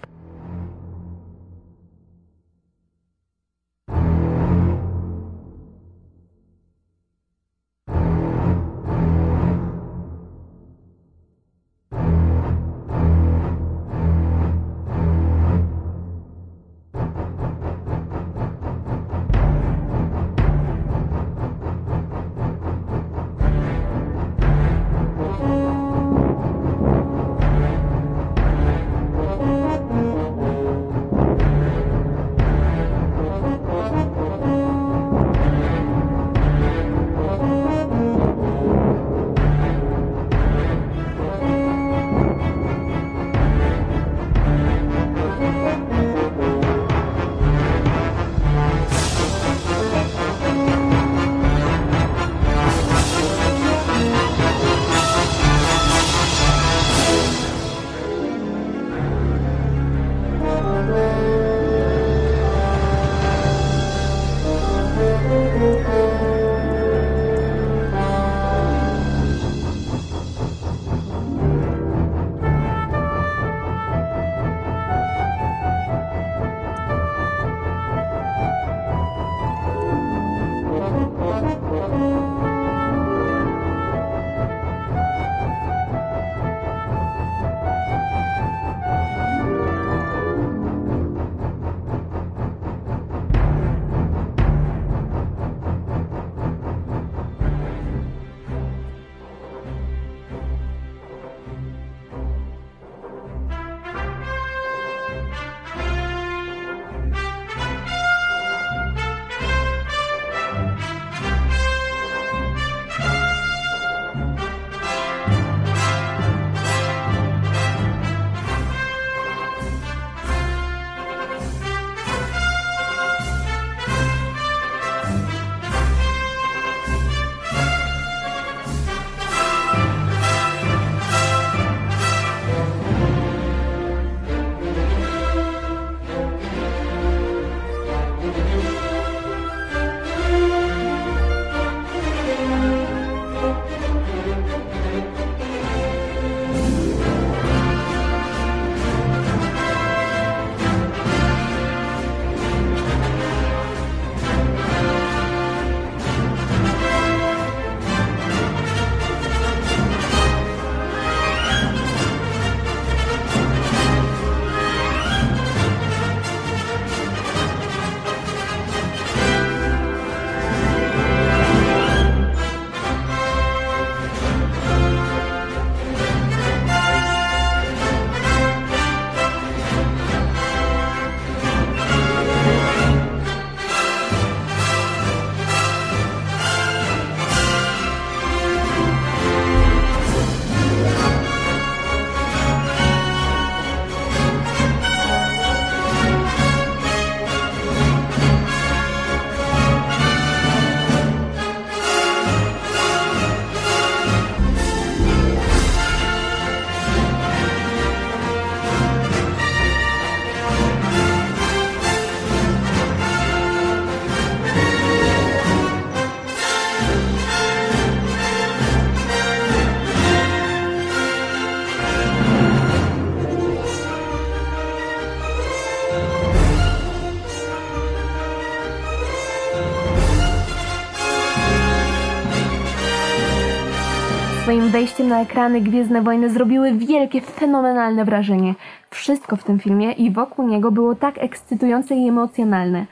Wejściem 234.86 235.08
na 235.08 235.20
ekrany 235.20 235.60
Gwiezdne 235.60 236.02
Wojny 236.02 236.30
zrobiły 236.30 236.72
wielkie, 236.72 237.20
fenomenalne 237.20 238.04
wrażenie. 238.04 238.54
Wszystko 238.90 239.36
w 239.36 239.44
tym 239.44 239.58
filmie 239.58 239.92
i 239.92 240.10
wokół 240.10 240.48
niego 240.48 240.70
było 240.70 240.94
tak 240.94 241.18
ekscytujące 241.18 241.94
i 241.94 242.08
emocjonalne. 242.08 242.86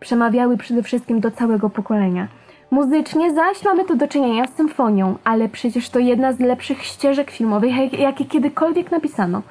Przemawiały 0.00 0.56
przede 0.56 0.82
wszystkim 0.82 1.20
do 1.20 1.30
całego 1.30 1.70
pokolenia. 1.70 2.28
Muzycznie 2.70 3.34
zaś 3.34 3.64
mamy 3.64 3.84
tu 3.84 3.96
do 3.96 4.08
czynienia 4.08 4.46
z 4.46 4.54
symfonią, 4.54 5.14
ale 5.24 5.48
przecież 5.48 5.90
to 5.90 5.98
jedna 5.98 6.32
z 6.32 6.40
lepszych 6.40 6.82
ścieżek 6.84 7.30
filmowych, 7.30 7.98
jakie 7.98 8.24
kiedykolwiek 8.24 8.90
napisano. 8.90 9.42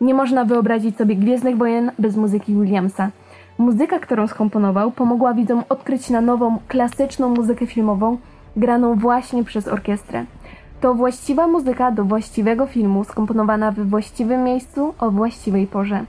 Nie 0.00 0.14
można 0.14 0.44
wyobrazić 0.44 0.96
sobie 0.96 1.16
Gwiezdnych 1.16 1.56
Wojen 1.56 1.92
bez 1.98 2.16
muzyki 2.16 2.54
Williamsa. 2.54 3.10
Muzyka, 3.58 3.98
którą 3.98 4.26
skomponował, 4.26 4.90
pomogła 4.90 5.34
widzom 5.34 5.64
odkryć 5.68 6.10
na 6.10 6.20
nową, 6.20 6.58
klasyczną 6.68 7.28
muzykę 7.28 7.66
filmową, 7.66 8.18
graną 8.56 8.94
właśnie 8.94 9.44
przez 9.44 9.68
orkiestrę. 9.68 10.24
To 10.80 10.94
właściwa 10.94 11.46
muzyka 11.46 11.90
do 11.90 12.04
właściwego 12.04 12.66
filmu, 12.66 13.04
skomponowana 13.04 13.72
w 13.72 13.88
właściwym 13.88 14.44
miejscu 14.44 14.94
o 14.98 15.10
właściwej 15.10 15.66
porze. 15.66 16.04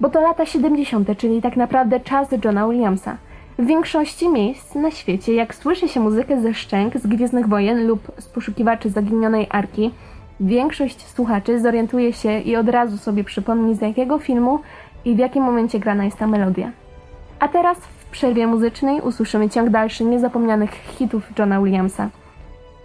Bo 0.00 0.10
to 0.10 0.20
lata 0.20 0.46
70., 0.46 1.18
czyli 1.18 1.42
tak 1.42 1.56
naprawdę 1.56 2.00
czas 2.00 2.28
Johna 2.44 2.68
Williamsa. 2.68 3.16
W 3.58 3.66
większości 3.66 4.28
miejsc 4.28 4.74
na 4.74 4.90
świecie, 4.90 5.34
jak 5.34 5.54
słyszy 5.54 5.88
się 5.88 6.00
muzykę 6.00 6.40
ze 6.40 6.54
szczęk 6.54 6.98
z 6.98 7.06
Gwiezdnych 7.06 7.48
Wojen 7.48 7.86
lub 7.86 8.12
z 8.18 8.28
poszukiwaczy 8.28 8.90
zaginionej 8.90 9.46
arki, 9.50 9.90
większość 10.40 11.06
słuchaczy 11.06 11.60
zorientuje 11.60 12.12
się 12.12 12.40
i 12.40 12.56
od 12.56 12.68
razu 12.68 12.98
sobie 12.98 13.24
przypomni 13.24 13.74
z 13.74 13.80
jakiego 13.80 14.18
filmu 14.18 14.58
i 15.04 15.14
w 15.14 15.18
jakim 15.18 15.44
momencie 15.44 15.78
grana 15.78 16.04
jest 16.04 16.18
ta 16.18 16.26
melodia. 16.26 16.70
A 17.40 17.48
teraz 17.48 17.78
w 17.78 18.10
przerwie 18.10 18.46
muzycznej 18.46 19.00
usłyszymy 19.00 19.50
ciąg 19.50 19.70
dalszy 19.70 20.04
niezapomnianych 20.04 20.70
hitów 20.70 21.22
Johna 21.38 21.60
Williamsa. 21.60 22.08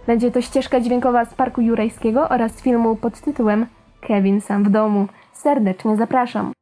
Będzie 0.06 0.30
to 0.30 0.40
ścieżka 0.40 0.80
dźwiękowa 0.80 1.24
z 1.24 1.34
Parku 1.34 1.60
Jurajskiego 1.60 2.28
oraz 2.28 2.62
filmu 2.62 2.96
pod 2.96 3.20
tytułem 3.20 3.66
Kevin 4.00 4.40
sam 4.40 4.64
w 4.64 4.70
domu. 4.70 5.06
Serdecznie 5.32 5.96
zapraszam. 5.96 6.52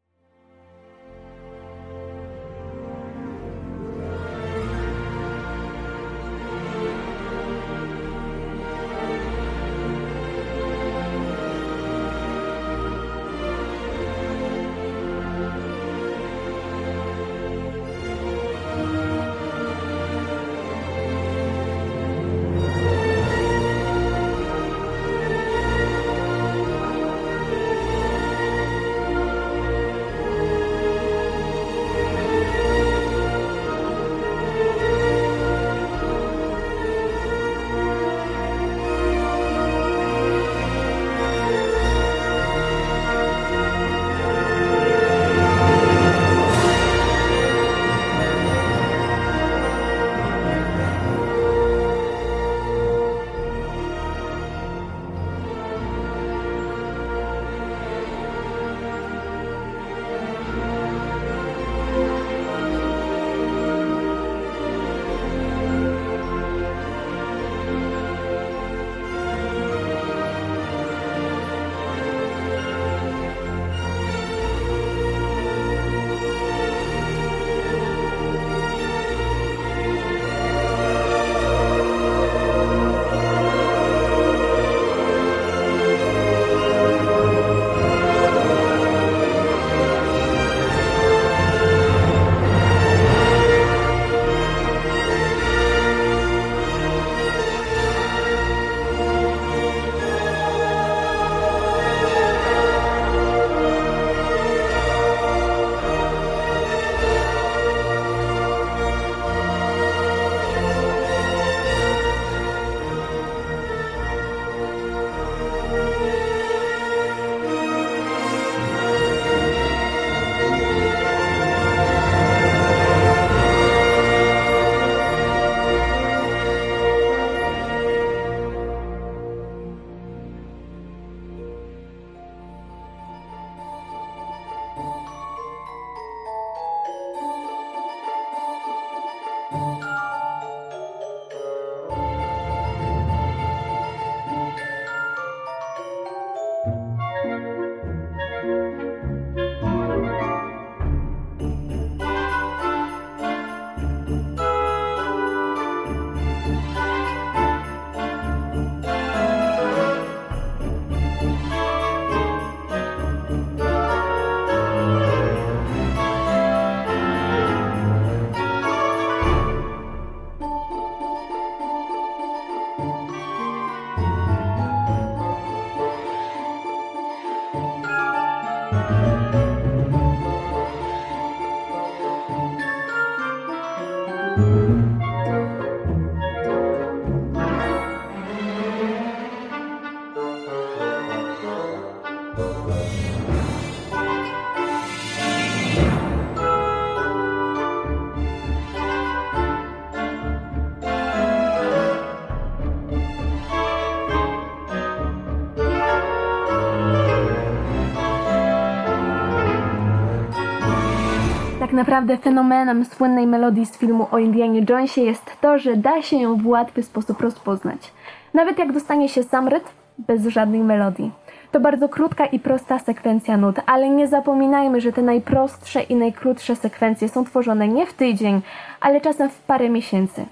Naprawdę 211.80 212.16
fenomenem 212.16 212.84
słynnej 212.84 213.26
melodii 213.26 213.66
z 213.66 213.78
filmu 213.78 214.06
o 214.10 214.18
Indianie 214.18 214.64
Jonesie 214.68 215.00
jest 215.00 215.36
to, 215.40 215.58
że 215.58 215.76
da 215.76 216.02
się 216.02 216.16
ją 216.16 216.36
w 216.36 216.46
łatwy 216.46 216.82
sposób 216.82 217.20
rozpoznać. 217.20 217.92
Nawet 218.34 218.58
jak 218.58 218.72
dostanie 218.72 219.08
się 219.08 219.22
sam 219.22 219.48
rytm 219.48 219.68
bez 219.98 220.26
żadnej 220.26 220.60
melodii. 220.60 221.12
To 221.52 221.60
bardzo 221.60 221.88
krótka 221.88 222.26
i 222.26 222.38
prosta 222.38 222.78
sekwencja 222.78 223.36
nut, 223.36 223.56
ale 223.66 223.88
nie 223.90 224.08
zapominajmy, 224.08 224.80
że 224.80 224.92
te 224.92 225.02
najprostsze 225.02 225.82
i 225.82 225.94
najkrótsze 225.94 226.56
sekwencje 226.56 227.08
są 227.08 227.24
tworzone 227.24 227.68
nie 227.68 227.86
w 227.86 227.92
tydzień, 227.92 228.42
ale 228.80 229.00
czasem 229.00 229.30
w 229.30 229.38
parę 229.42 229.68
miesięcy. 229.68 230.26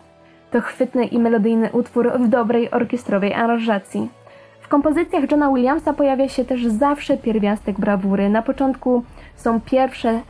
To 0.50 0.60
chwytny 0.60 1.04
i 1.04 1.18
melodyjny 1.18 1.70
utwór 1.72 2.12
w 2.18 2.28
dobrej 2.28 2.70
orkiestrowej 2.70 3.34
aranżacji. 3.34 4.08
W 4.60 4.68
kompozycjach 4.68 5.30
Johna 5.30 5.48
Williamsa 5.52 5.92
pojawia 5.92 6.28
się 6.28 6.44
też 6.44 6.66
zawsze 6.66 7.16
pierwiastek 7.16 7.80
brawury. 7.80 8.28
Na 8.28 8.42
początku 8.42 9.02
są 9.36 9.60
pierwsze 9.60 10.20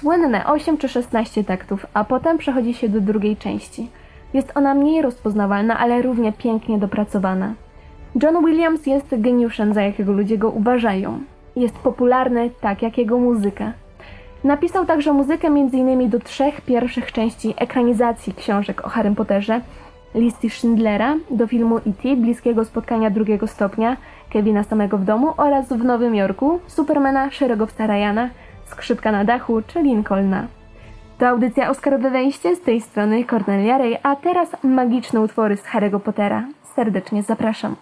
słynne 0.00 0.46
8 0.46 0.78
czy 0.78 0.88
16 0.88 1.44
taktów, 1.44 1.86
a 1.94 2.04
potem 2.04 2.38
przechodzi 2.38 2.74
się 2.74 2.88
do 2.88 3.00
drugiej 3.00 3.36
części. 3.36 3.88
Jest 4.34 4.52
ona 4.54 4.74
mniej 4.74 5.02
rozpoznawalna, 5.02 5.78
ale 5.78 6.02
równie 6.02 6.32
pięknie 6.32 6.78
dopracowana. 6.78 7.54
John 8.22 8.46
Williams 8.46 8.86
jest 8.86 9.20
geniuszem, 9.20 9.74
za 9.74 9.82
jakiego 9.82 10.12
ludzie 10.12 10.38
go 10.38 10.50
uważają. 10.50 11.20
Jest 11.56 11.78
popularny 11.78 12.50
tak 12.60 12.82
jak 12.82 12.98
jego 12.98 13.18
muzyka. 13.18 13.72
Napisał 14.44 14.86
także 14.86 15.12
muzykę 15.12 15.48
m.in. 15.48 16.10
do 16.10 16.18
trzech 16.18 16.60
pierwszych 16.60 17.12
części 17.12 17.54
ekranizacji 17.56 18.34
książek 18.34 18.86
o 18.86 18.88
Harrym 18.88 19.14
Potterze, 19.14 19.60
listy 20.14 20.50
Schindlera, 20.50 21.16
do 21.30 21.46
filmu 21.46 21.76
E.T., 21.76 22.16
bliskiego 22.16 22.64
spotkania 22.64 23.10
drugiego 23.10 23.46
stopnia, 23.46 23.96
Kevina 24.30 24.62
samego 24.64 24.98
w 24.98 25.04
domu 25.04 25.32
oraz 25.36 25.68
w 25.68 25.84
Nowym 25.84 26.14
Jorku, 26.14 26.60
Supermana, 26.66 27.30
Szeregowca 27.30 27.86
Ryana, 27.86 28.30
Skrzypka 28.70 29.12
na 29.12 29.24
dachu 29.24 29.62
czy 29.66 29.82
Lincolna. 29.82 30.46
To 31.18 31.28
audycja 31.28 31.70
Oscarowe 31.70 32.10
Wejście 32.10 32.56
z 32.56 32.60
tej 32.60 32.80
strony 32.80 33.24
Cornelia 33.24 33.78
Ray, 33.78 33.96
a 34.02 34.16
teraz 34.16 34.48
magiczne 34.62 35.20
utwory 35.20 35.56
z 35.56 35.62
Harry'ego 35.62 36.00
Pottera. 36.00 36.44
Serdecznie 36.74 37.22
zapraszam. 37.22 37.76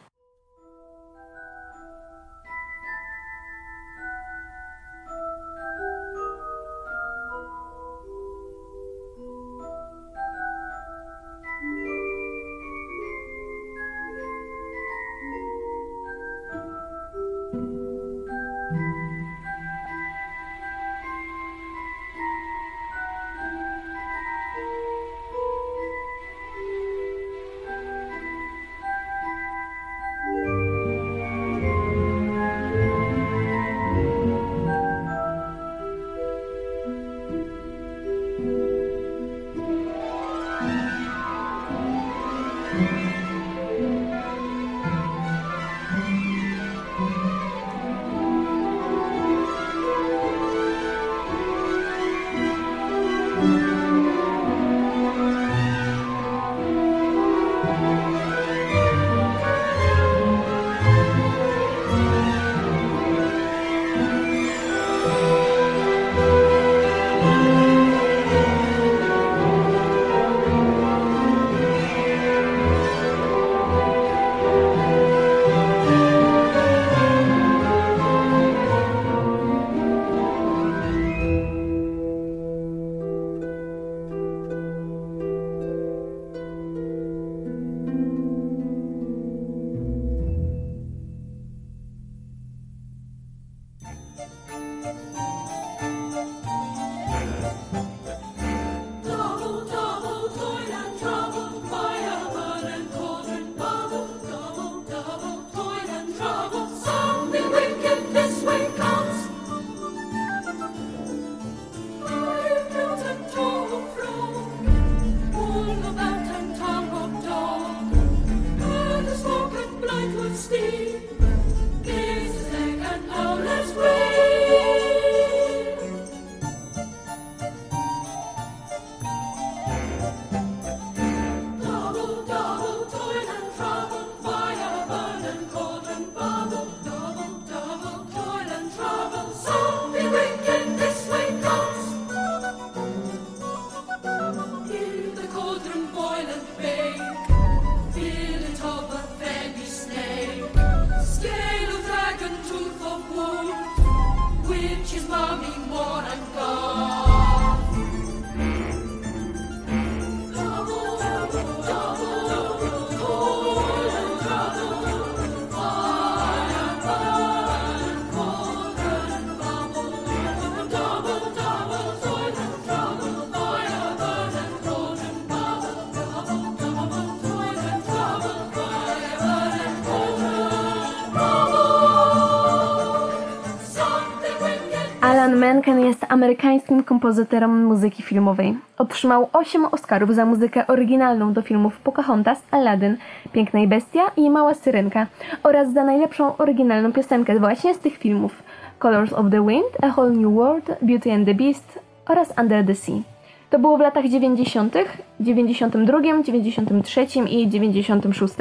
Menken 185.49 185.81
jest 185.81 186.07
amerykańskim 186.09 186.85
kompozytorem 186.85 187.65
muzyki 187.65 188.03
filmowej. 188.03 188.57
Otrzymał 188.79 189.29
8 189.33 189.65
Oscarów 189.65 190.15
za 190.15 190.25
muzykę 190.25 190.67
oryginalną 190.67 191.33
do 191.33 191.43
filmów 191.43 191.79
Pocahontas, 191.81 192.43
Aladdin, 192.51 192.97
Piękna 193.33 193.61
i 193.61 193.67
Bestia 193.67 194.01
i 194.17 194.31
Mała 194.31 194.55
Syrenka 194.55 195.07
oraz 195.43 195.73
za 195.73 195.85
najlepszą 195.85 196.37
oryginalną 196.37 196.93
piosenkę 196.93 197.39
właśnie 197.39 197.75
z 197.75 197.79
tych 197.79 197.97
filmów 197.97 198.43
Colors 198.79 199.13
of 199.13 199.27
the 199.31 199.47
Wind, 199.47 199.67
A 199.83 199.87
Whole 199.87 200.11
New 200.11 200.35
World, 200.35 200.77
Beauty 200.83 201.13
and 201.13 201.27
the 201.27 201.35
Beast 201.35 201.79
oraz 202.09 202.33
Under 202.39 202.67
the 202.67 202.75
Sea. 202.75 203.03
To 203.51 203.59
było 203.59 203.77
w 203.77 203.81
latach 203.81 204.09
90., 204.09 204.75
92, 205.21 206.23
93 206.23 207.07
i 207.31 207.49
96. 207.49 208.35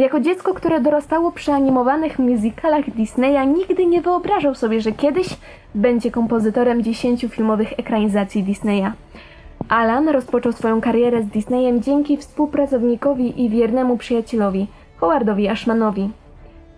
Jako 0.00 0.20
dziecko, 0.20 0.54
które 0.54 0.80
dorastało 0.80 1.32
przy 1.32 1.52
animowanych 1.52 2.18
musicalach 2.18 2.90
Disneya, 2.90 3.46
nigdy 3.46 3.86
nie 3.86 4.02
wyobrażał 4.02 4.54
sobie, 4.54 4.80
że 4.80 4.92
kiedyś 4.92 5.28
będzie 5.74 6.10
kompozytorem 6.10 6.82
dziesięciu 6.82 7.28
filmowych 7.28 7.72
ekranizacji 7.78 8.42
Disneya. 8.42 8.92
Alan 9.68 10.08
rozpoczął 10.08 10.52
swoją 10.52 10.80
karierę 10.80 11.22
z 11.22 11.26
Disneyem 11.26 11.82
dzięki 11.82 12.16
współpracownikowi 12.16 13.44
i 13.44 13.50
wiernemu 13.50 13.96
przyjacielowi, 13.96 14.66
Howardowi 14.96 15.48
Ashmanowi. 15.48 16.10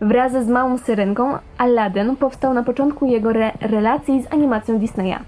Wraz 0.01 0.33
z 0.33 0.49
Małą 0.49 0.79
Syrenką, 0.79 1.39
Aladdin 1.59 2.17
powstał 2.17 2.55
na 2.55 2.63
początku 2.63 3.07
jego 3.07 3.31
re 3.31 3.53
relacji 3.61 4.23
z 4.23 4.33
animacją 4.33 4.79
Disneya. 4.79 5.19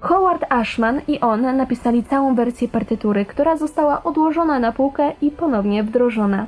Howard 0.00 0.44
Ashman 0.48 1.00
i 1.08 1.20
on 1.20 1.56
napisali 1.56 2.04
całą 2.04 2.34
wersję 2.34 2.68
partytury, 2.68 3.24
która 3.24 3.56
została 3.56 4.02
odłożona 4.02 4.58
na 4.58 4.72
półkę 4.72 5.12
i 5.20 5.30
ponownie 5.30 5.82
wdrożona. 5.82 6.46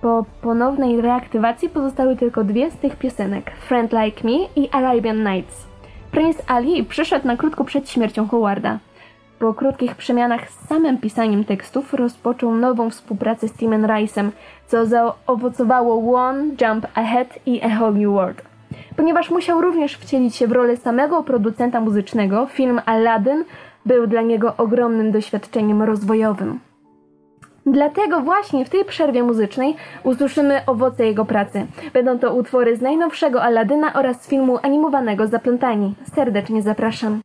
Po 0.00 0.24
ponownej 0.42 1.00
reaktywacji 1.00 1.68
pozostały 1.68 2.16
tylko 2.16 2.44
dwie 2.44 2.70
z 2.70 2.76
tych 2.76 2.96
piosenek: 2.96 3.50
Friend 3.50 3.92
Like 3.92 4.28
Me 4.28 4.36
i 4.56 4.70
Arabian 4.70 5.24
Nights. 5.24 5.66
Prince 6.10 6.42
Ali 6.46 6.84
przyszedł 6.84 7.26
na 7.26 7.36
krótko 7.36 7.64
przed 7.64 7.90
śmiercią 7.90 8.28
Howarda. 8.28 8.78
Po 9.38 9.54
krótkich 9.54 9.94
przemianach 9.94 10.50
z 10.50 10.68
samym 10.68 10.98
pisaniem 10.98 11.44
tekstów 11.44 11.94
rozpoczął 11.94 12.54
nową 12.54 12.90
współpracę 12.90 13.48
z 13.48 13.52
Timem 13.52 13.86
Rice'em, 13.86 14.30
co 14.66 14.86
zaowocowało 14.86 16.14
One, 16.16 16.44
Jump 16.44 16.86
Ahead 16.94 17.38
i 17.46 17.62
A 17.62 17.78
Whole 17.78 17.98
New 17.98 18.12
World. 18.12 18.42
Ponieważ 18.96 19.30
musiał 19.30 19.60
również 19.60 19.96
wcielić 19.96 20.36
się 20.36 20.46
w 20.46 20.52
rolę 20.52 20.76
samego 20.76 21.22
producenta 21.22 21.80
muzycznego, 21.80 22.46
film 22.46 22.80
Aladdin 22.86 23.44
był 23.86 24.06
dla 24.06 24.22
niego 24.22 24.54
ogromnym 24.56 25.12
doświadczeniem 25.12 25.82
rozwojowym. 25.82 26.60
Dlatego 27.66 28.20
właśnie 28.20 28.64
w 28.64 28.70
tej 28.70 28.84
przerwie 28.84 29.22
muzycznej 29.22 29.76
usłyszymy 30.04 30.60
owoce 30.66 31.06
jego 31.06 31.24
pracy. 31.24 31.66
Będą 31.92 32.18
to 32.18 32.34
utwory 32.34 32.76
z 32.76 32.80
najnowszego 32.80 33.42
Aladyna 33.42 33.92
oraz 33.92 34.28
filmu 34.28 34.58
animowanego 34.62 35.26
Zaplątani. 35.26 35.94
Serdecznie 36.14 36.62
zapraszam. 36.62 37.20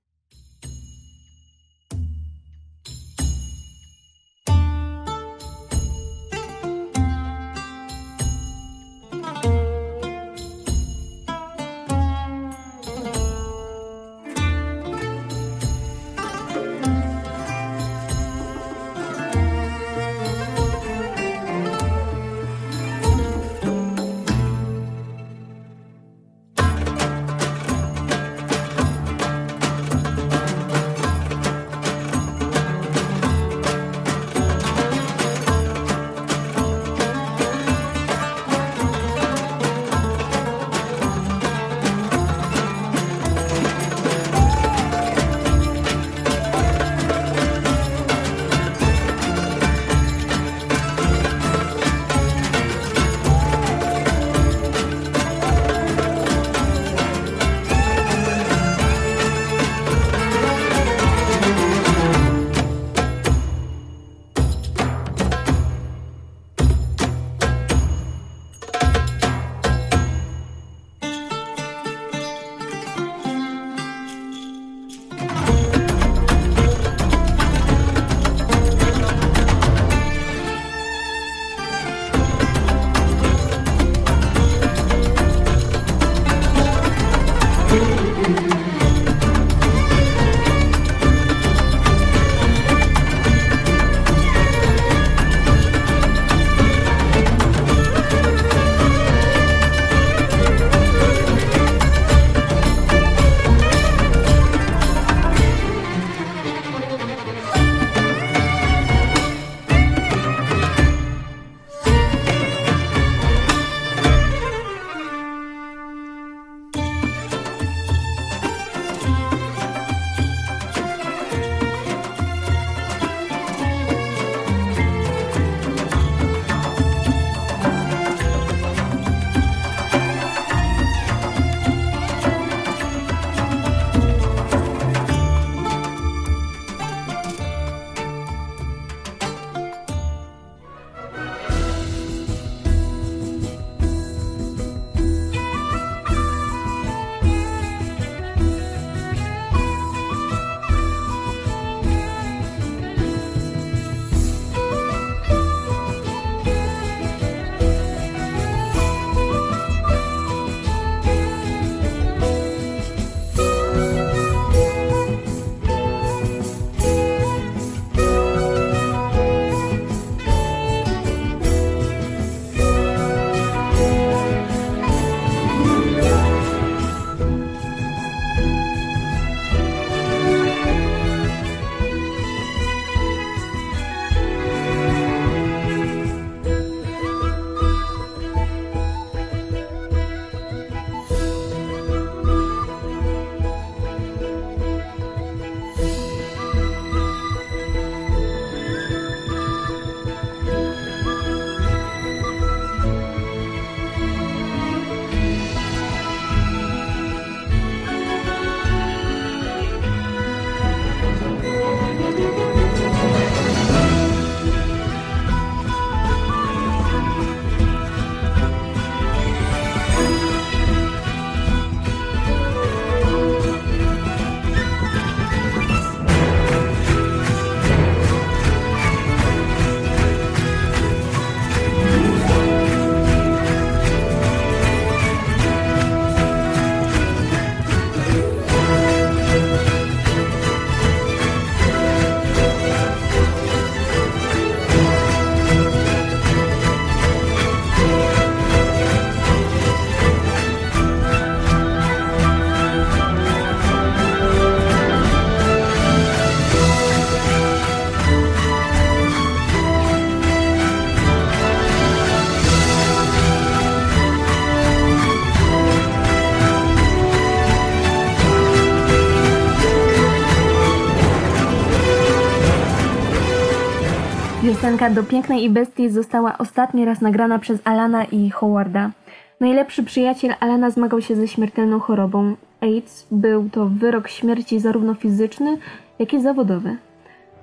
Piosenka 274.66 274.90
do 274.90 275.04
Pięknej 275.04 275.44
i 275.44 275.50
Bestii 275.50 275.90
została 275.90 276.38
ostatni 276.38 276.86
raz 276.86 277.02
nagrana 277.02 277.40
przez 277.40 277.60
Alana 277.64 278.04
i 278.04 278.30
Howarda. 278.30 278.92
Najlepszy 279.40 279.84
przyjaciel 279.84 280.34
Alana 280.40 280.70
zmagał 280.70 281.02
się 281.02 281.16
ze 281.16 281.28
śmiertelną 281.28 281.80
chorobą. 281.80 282.36
AIDS 282.62 283.08
był 283.12 283.50
to 283.50 283.66
wyrok 283.66 284.08
śmierci 284.08 284.60
zarówno 284.60 284.94
fizyczny, 284.94 285.58
jak 286.00 286.14
i 286.14 286.22
zawodowy. 286.22 286.78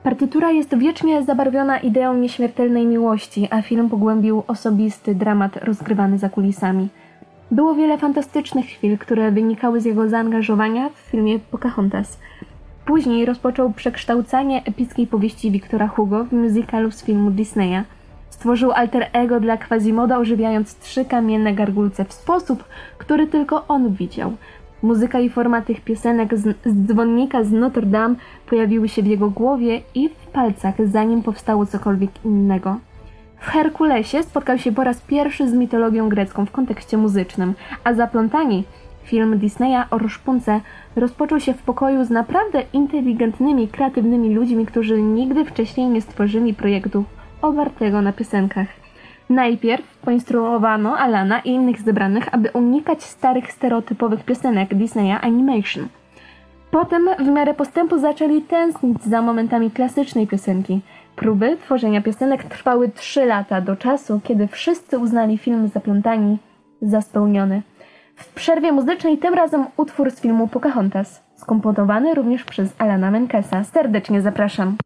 Partytura 0.03 0.51
jest 0.51 0.79
wiecznie 0.79 1.23
zabarwiona 1.23 1.79
ideą 1.79 2.15
nieśmiertelnej 2.15 2.87
miłości, 2.87 3.49
a 3.51 3.63
film 3.63 3.89
pogłębił 3.89 4.43
osobisty 4.47 5.15
dramat 5.15 5.57
rozgrywany 5.57 6.19
za 6.19 6.29
kulisami. 6.29 6.89
Było 7.51 7.75
wiele 7.75 7.99
fantastycznych 7.99 8.67
chwil, 8.67 8.99
które 8.99 9.31
wynikały 9.31 9.81
z 9.81 9.85
jego 9.85 10.09
zaangażowania 10.09 10.89
w 10.89 11.11
filmie 11.11 11.39
Pocahontas. 11.39 12.19
Później 12.85 13.27
rozpoczął 13.27 13.73
przekształcanie 13.73 14.65
epickiej 14.65 15.07
powieści 15.07 15.51
Wiktora 15.51 15.89
Hugo 15.89 16.25
w 16.25 16.33
musicalu 16.33 16.91
z 16.91 17.05
filmu 17.05 17.31
Disneya. 17.31 17.83
Stworzył 18.31 18.73
alter 18.73 19.07
ego 19.13 19.41
dla 19.41 19.57
Quasimoda, 19.57 20.19
ożywiając 20.19 20.79
trzy 20.79 21.05
kamienne 21.05 21.55
gargulce 21.55 22.05
w 22.05 22.13
sposób, 22.13 22.65
który 22.99 23.27
tylko 23.27 23.67
on 23.69 23.95
widział. 23.95 24.33
Muzyka 24.83 25.21
i 25.21 25.31
forma 25.31 25.63
tych 25.63 25.81
piosenek 25.81 26.39
z, 26.39 26.57
z 26.65 26.87
dzwonnika 26.87 27.45
z 27.45 27.53
Notre 27.53 27.87
Dame 27.87 28.15
pojawiły 28.47 28.89
się 28.89 29.03
w 29.03 29.07
jego 29.07 29.31
głowie 29.31 29.81
i 29.95 30.09
w 30.09 30.27
palcach, 30.33 30.75
zanim 30.85 31.23
powstało 31.23 31.67
cokolwiek 31.67 32.11
innego. 32.25 32.79
W 33.39 33.47
Herkulesie 33.47 34.23
spotkał 34.23 34.59
się 34.59 34.73
po 34.73 34.85
raz 34.85 35.01
pierwszy 35.01 35.49
z 35.49 35.53
mitologią 35.53 36.09
grecką 36.09 36.47
w 36.47 36.51
kontekście 36.51 36.97
muzycznym, 36.97 37.55
a 37.85 37.95
Zaplątani, 37.95 38.65
film 39.05 39.39
Disneya 39.39 39.85
o 39.91 39.99
Roszpunce, 39.99 40.61
rozpoczął 40.97 41.41
się 41.41 41.55
w 41.55 41.63
pokoju 41.63 42.05
z 42.05 42.11
naprawdę 42.11 42.63
inteligentnymi, 42.73 43.69
kreatywnymi 43.69 44.35
ludźmi, 44.35 44.67
którzy 44.67 45.03
nigdy 45.03 45.45
wcześniej 45.45 45.89
nie 45.89 46.01
stworzyli 46.01 46.55
projektu 46.55 47.05
opartego 47.43 48.03
na 48.03 48.13
piosenkach. 48.13 48.69
Najpierw 49.31 49.99
poinstruowano 49.99 50.99
Alana 50.99 51.41
i 51.41 51.51
innych 51.51 51.81
zebranych, 51.81 52.35
aby 52.35 52.51
unikać 52.55 53.03
starych, 53.03 53.53
stereotypowych 53.53 54.25
piosenek 54.25 54.75
Disneya 54.75 55.19
Animation. 55.21 55.89
Potem 56.71 57.09
w 57.19 57.29
miarę 57.29 57.55
postępu 57.55 57.99
zaczęli 57.99 58.43
tęsknić 58.43 59.03
za 59.03 59.23
momentami 59.23 59.71
klasycznej 59.71 60.27
piosenki. 60.27 60.81
Próby 61.17 61.57
tworzenia 61.57 62.03
piosenek 62.03 62.45
trwały 62.45 62.89
3 62.89 63.27
lata 63.27 63.61
do 63.61 63.77
czasu, 63.77 64.21
kiedy 64.25 64.47
wszyscy 64.47 64.99
uznali 64.99 65.39
film 65.39 65.69
Zaplątani 65.69 66.39
za 66.83 67.01
spełniony. 67.01 67.63
W 68.23 68.35
przerwie 68.35 68.73
muzycznej 68.73 69.19
tym 69.19 69.35
razem 69.35 69.67
utwór 69.77 70.11
z 70.11 70.21
filmu 70.21 70.49
Pocahontas, 70.49 71.23
skomponowany 71.37 72.15
również 72.15 72.45
przez 72.45 72.75
Alana 72.79 73.11
Menkesa. 73.11 73.65
Serdecznie 73.65 74.23
zapraszam. 74.23 74.77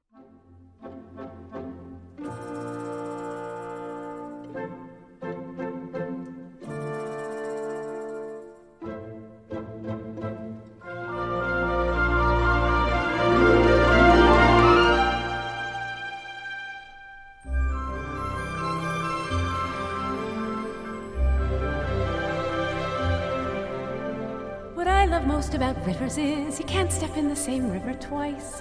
Rivers 25.86 26.18
is 26.18 26.58
you 26.58 26.64
can't 26.64 26.90
step 26.90 27.16
in 27.16 27.28
the 27.28 27.36
same 27.36 27.70
river 27.70 27.94
twice. 27.94 28.60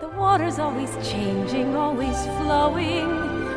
The 0.00 0.08
water's 0.10 0.60
always 0.60 0.90
changing, 1.08 1.74
always 1.74 2.16
flowing. 2.38 3.08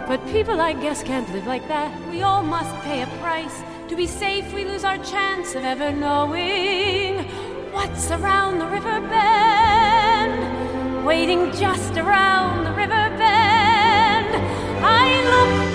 But 0.07 0.25
people, 0.27 0.59
I 0.59 0.73
guess, 0.73 1.03
can't 1.03 1.31
live 1.31 1.45
like 1.45 1.67
that. 1.67 1.91
We 2.09 2.23
all 2.23 2.41
must 2.41 2.73
pay 2.83 3.03
a 3.03 3.07
price. 3.21 3.55
To 3.89 3.95
be 3.95 4.07
safe, 4.07 4.51
we 4.51 4.65
lose 4.65 4.83
our 4.83 4.97
chance 4.97 5.53
of 5.53 5.63
ever 5.63 5.91
knowing 5.91 7.23
what's 7.71 8.09
around 8.09 8.57
the 8.57 8.65
river 8.65 8.99
bend. 9.01 11.05
Waiting 11.05 11.51
just 11.51 11.97
around 11.97 12.63
the 12.63 12.71
river 12.71 13.09
bend. 13.21 14.29
I 14.83 15.21
look 15.29 15.66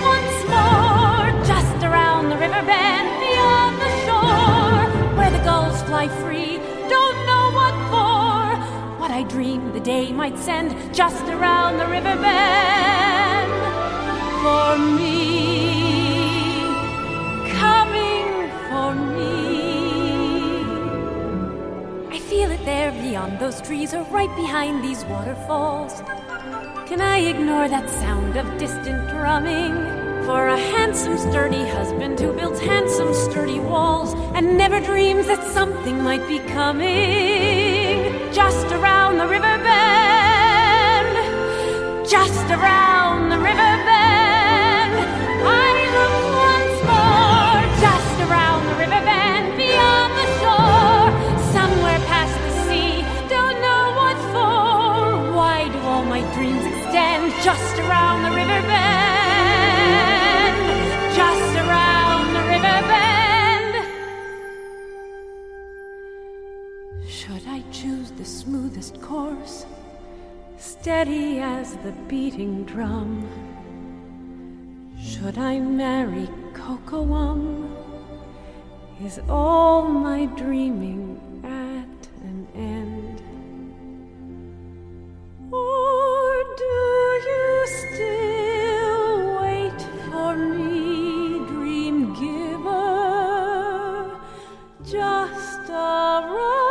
I 9.13 9.21
dream 9.21 9.71
the 9.73 9.79
day 9.79 10.11
might 10.11 10.39
send 10.39 10.71
just 10.91 11.23
around 11.25 11.77
the 11.77 11.85
river 11.85 12.15
bend 12.19 13.53
for 14.41 14.75
me, 14.97 16.65
coming 17.51 18.49
for 18.69 18.95
me. 19.13 20.63
I 22.09 22.17
feel 22.17 22.49
it 22.49 22.65
there 22.65 22.91
beyond 22.91 23.37
those 23.37 23.61
trees 23.61 23.93
or 23.93 24.01
right 24.05 24.35
behind 24.35 24.83
these 24.83 25.05
waterfalls. 25.05 26.01
Can 26.89 26.99
I 26.99 27.19
ignore 27.19 27.67
that 27.69 27.87
sound 28.01 28.35
of 28.35 28.57
distant 28.57 29.09
drumming? 29.11 29.75
For 30.25 30.47
a 30.47 30.57
handsome, 30.57 31.19
sturdy 31.19 31.67
husband 31.67 32.19
who 32.19 32.33
builds 32.33 32.59
handsome, 32.61 33.13
sturdy 33.13 33.59
walls 33.59 34.15
and 34.33 34.57
never 34.57 34.79
dreams 34.79 35.27
that 35.27 35.43
something 35.53 36.01
might 36.01 36.27
be 36.27 36.39
coming 36.39 37.82
just 38.33 38.65
around 38.71 39.19
the 39.19 39.27
river 39.27 39.57
bend, 39.63 41.15
just 42.09 42.49
around 42.49 43.29
the 43.29 43.37
river 43.37 43.53
bend. 43.53 43.92
The 71.77 71.91
beating 72.07 72.63
drum? 72.65 73.27
Should 75.01 75.37
I 75.37 75.59
marry 75.59 76.27
Kokowam? 76.53 77.69
Is 79.03 79.19
all 79.27 79.83
my 79.87 80.25
dreaming 80.25 81.19
at 81.43 82.07
an 82.23 82.47
end? 82.55 83.21
Or 85.51 86.43
do 86.57 86.75
you 87.29 87.65
still 87.81 89.41
wait 89.41 89.81
for 90.09 90.35
me, 90.35 91.39
dream 91.47 92.13
giver? 92.13 93.39
Just 94.83 95.69
around. 95.69 96.62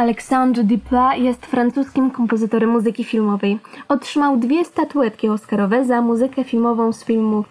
Alexandre 0.00 0.64
Duplat 0.64 1.18
jest 1.18 1.46
francuskim 1.46 2.10
kompozytorem 2.10 2.70
muzyki 2.70 3.04
filmowej. 3.04 3.58
Otrzymał 3.88 4.36
dwie 4.36 4.64
statuetki 4.64 5.28
oscarowe 5.28 5.84
za 5.84 6.02
muzykę 6.02 6.44
filmową 6.44 6.92
z 6.92 7.04
filmów 7.04 7.46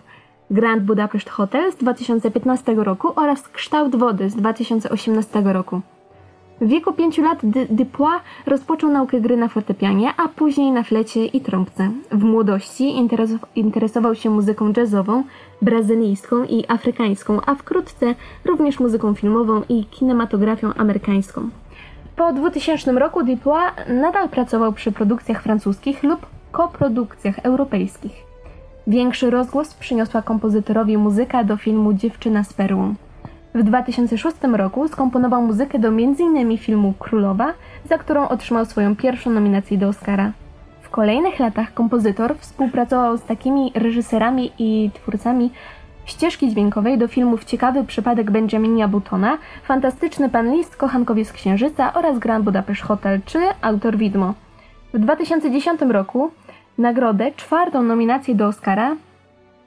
Grand 0.51 0.83
Budapest 0.83 1.29
Hotel 1.29 1.71
z 1.71 1.75
2015 1.75 2.73
roku 2.75 3.07
oraz 3.15 3.47
Kształt 3.47 3.95
Wody 3.95 4.29
z 4.29 4.35
2018 4.35 5.41
roku. 5.45 5.81
W 6.61 6.67
wieku 6.67 6.93
5 6.93 7.17
lat 7.17 7.39
Duplat 7.69 8.21
rozpoczął 8.45 8.89
naukę 8.91 9.21
gry 9.21 9.37
na 9.37 9.47
fortepianie, 9.47 10.13
a 10.17 10.27
później 10.27 10.71
na 10.71 10.83
flecie 10.83 11.25
i 11.25 11.41
trąbce. 11.41 11.91
W 12.11 12.23
młodości 12.23 12.95
interesował 13.55 14.15
się 14.15 14.29
muzyką 14.29 14.73
jazzową, 14.77 15.23
brazylijską 15.61 16.43
i 16.43 16.65
afrykańską, 16.67 17.39
a 17.45 17.55
wkrótce 17.55 18.15
również 18.45 18.79
muzyką 18.79 19.13
filmową 19.13 19.61
i 19.69 19.85
kinematografią 19.85 20.73
amerykańską. 20.73 21.49
Po 22.19 22.33
2000 22.33 22.91
roku 22.91 23.23
Dupuis 23.23 23.71
nadal 23.87 24.29
pracował 24.29 24.73
przy 24.73 24.91
produkcjach 24.91 25.43
francuskich 25.43 26.03
lub 26.03 26.25
koprodukcjach 26.51 27.39
europejskich. 27.39 28.11
Większy 28.87 29.29
rozgłos 29.29 29.73
przyniosła 29.73 30.21
kompozytorowi 30.21 30.97
muzyka 30.97 31.43
do 31.43 31.57
filmu 31.57 31.93
Dziewczyna 31.93 32.43
z 32.43 32.53
perłą. 32.53 32.95
W 33.55 33.63
2006 33.63 34.37
roku 34.53 34.87
skomponował 34.87 35.41
muzykę 35.41 35.79
do 35.79 35.87
m.in. 35.87 36.57
filmu 36.57 36.93
Królowa, 36.99 37.53
za 37.89 37.97
którą 37.97 38.27
otrzymał 38.27 38.65
swoją 38.65 38.95
pierwszą 38.95 39.29
nominację 39.29 39.77
do 39.77 39.87
Oscara. 39.87 40.31
W 40.81 40.89
kolejnych 40.89 41.39
latach 41.39 41.73
kompozytor 41.73 42.37
współpracował 42.37 43.17
z 43.17 43.23
takimi 43.23 43.71
reżyserami 43.75 44.51
i 44.59 44.91
twórcami 44.93 45.51
ścieżki 46.09 46.49
dźwiękowej 46.49 46.97
do 46.97 47.07
filmów 47.07 47.45
Ciekawy 47.45 47.83
przypadek 47.83 48.31
Benjamina 48.31 48.87
Buttona, 48.87 49.37
Fantastyczny 49.63 50.29
pan 50.29 50.51
List, 50.51 50.75
Kochankowie 50.75 51.25
z 51.25 51.33
Księżyca 51.33 51.93
oraz 51.93 52.19
Grand 52.19 52.45
Budapest 52.45 52.81
Hotel 52.81 53.21
czy 53.25 53.39
Autor 53.61 53.97
Widmo. 53.97 54.33
W 54.93 54.99
2010 54.99 55.81
roku 55.81 56.31
nagrodę, 56.77 57.31
czwartą 57.35 57.83
nominację 57.83 58.35
do 58.35 58.47
Oscara, 58.47 58.95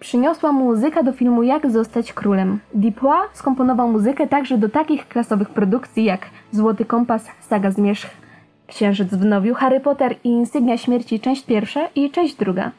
przyniosła 0.00 0.52
muzyka 0.52 1.02
do 1.02 1.12
filmu 1.12 1.42
Jak 1.42 1.70
zostać 1.70 2.12
królem. 2.12 2.58
Dupois 2.74 3.30
skomponował 3.32 3.88
muzykę 3.88 4.26
także 4.26 4.58
do 4.58 4.68
takich 4.68 5.08
klasowych 5.08 5.50
produkcji 5.50 6.04
jak 6.04 6.26
Złoty 6.52 6.84
Kompas, 6.84 7.26
Saga 7.40 7.70
Zmierzch, 7.70 8.10
Księżyc 8.66 9.08
w 9.08 9.24
Nowiu, 9.24 9.54
Harry 9.54 9.80
Potter 9.80 10.14
i 10.24 10.28
Insygnia 10.28 10.78
Śmierci 10.78 11.20
część 11.20 11.46
pierwsza 11.46 11.80
i 11.94 12.10
część 12.10 12.34
druga. 12.34 12.70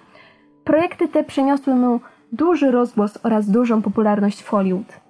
Projekty 0.63 1.07
te 1.07 1.23
przyniosły 1.23 1.75
mu 1.75 1.99
duży 2.33 2.71
rozgłos 2.71 3.19
oraz 3.23 3.49
dużą 3.49 3.81
popularność 3.81 4.41
w 4.41 4.47
Hollywood. 4.47 5.03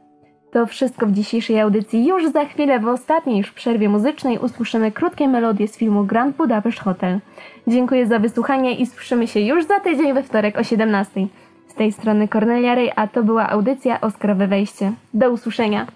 To 0.51 0.65
wszystko 0.65 1.07
w 1.07 1.11
dzisiejszej 1.11 1.59
audycji. 1.59 2.07
Już 2.07 2.31
za 2.31 2.45
chwilę 2.45 2.79
w 2.79 2.87
ostatniej 2.87 3.37
już 3.37 3.51
przerwie 3.51 3.89
muzycznej 3.89 4.37
usłyszymy 4.37 4.91
krótkie 4.91 5.27
melodie 5.27 5.67
z 5.67 5.77
filmu 5.77 6.03
Grand 6.03 6.35
Budapest 6.37 6.79
Hotel. 6.79 7.19
Dziękuję 7.67 8.07
za 8.07 8.19
wysłuchanie 8.19 8.75
i 8.75 8.85
słyszymy 8.85 9.27
się 9.27 9.39
już 9.39 9.65
za 9.65 9.79
tydzień 9.79 10.13
we 10.13 10.23
wtorek 10.23 10.59
o 10.59 10.63
17. 10.63 11.27
Z 11.67 11.73
tej 11.73 11.91
strony 11.91 12.27
Cornelia 12.27 12.75
Rej, 12.75 12.91
a 12.95 13.07
to 13.07 13.23
była 13.23 13.49
audycja 13.49 14.01
Oscarowe 14.01 14.47
Wejście. 14.47 14.93
Do 15.13 15.31
usłyszenia. 15.31 15.87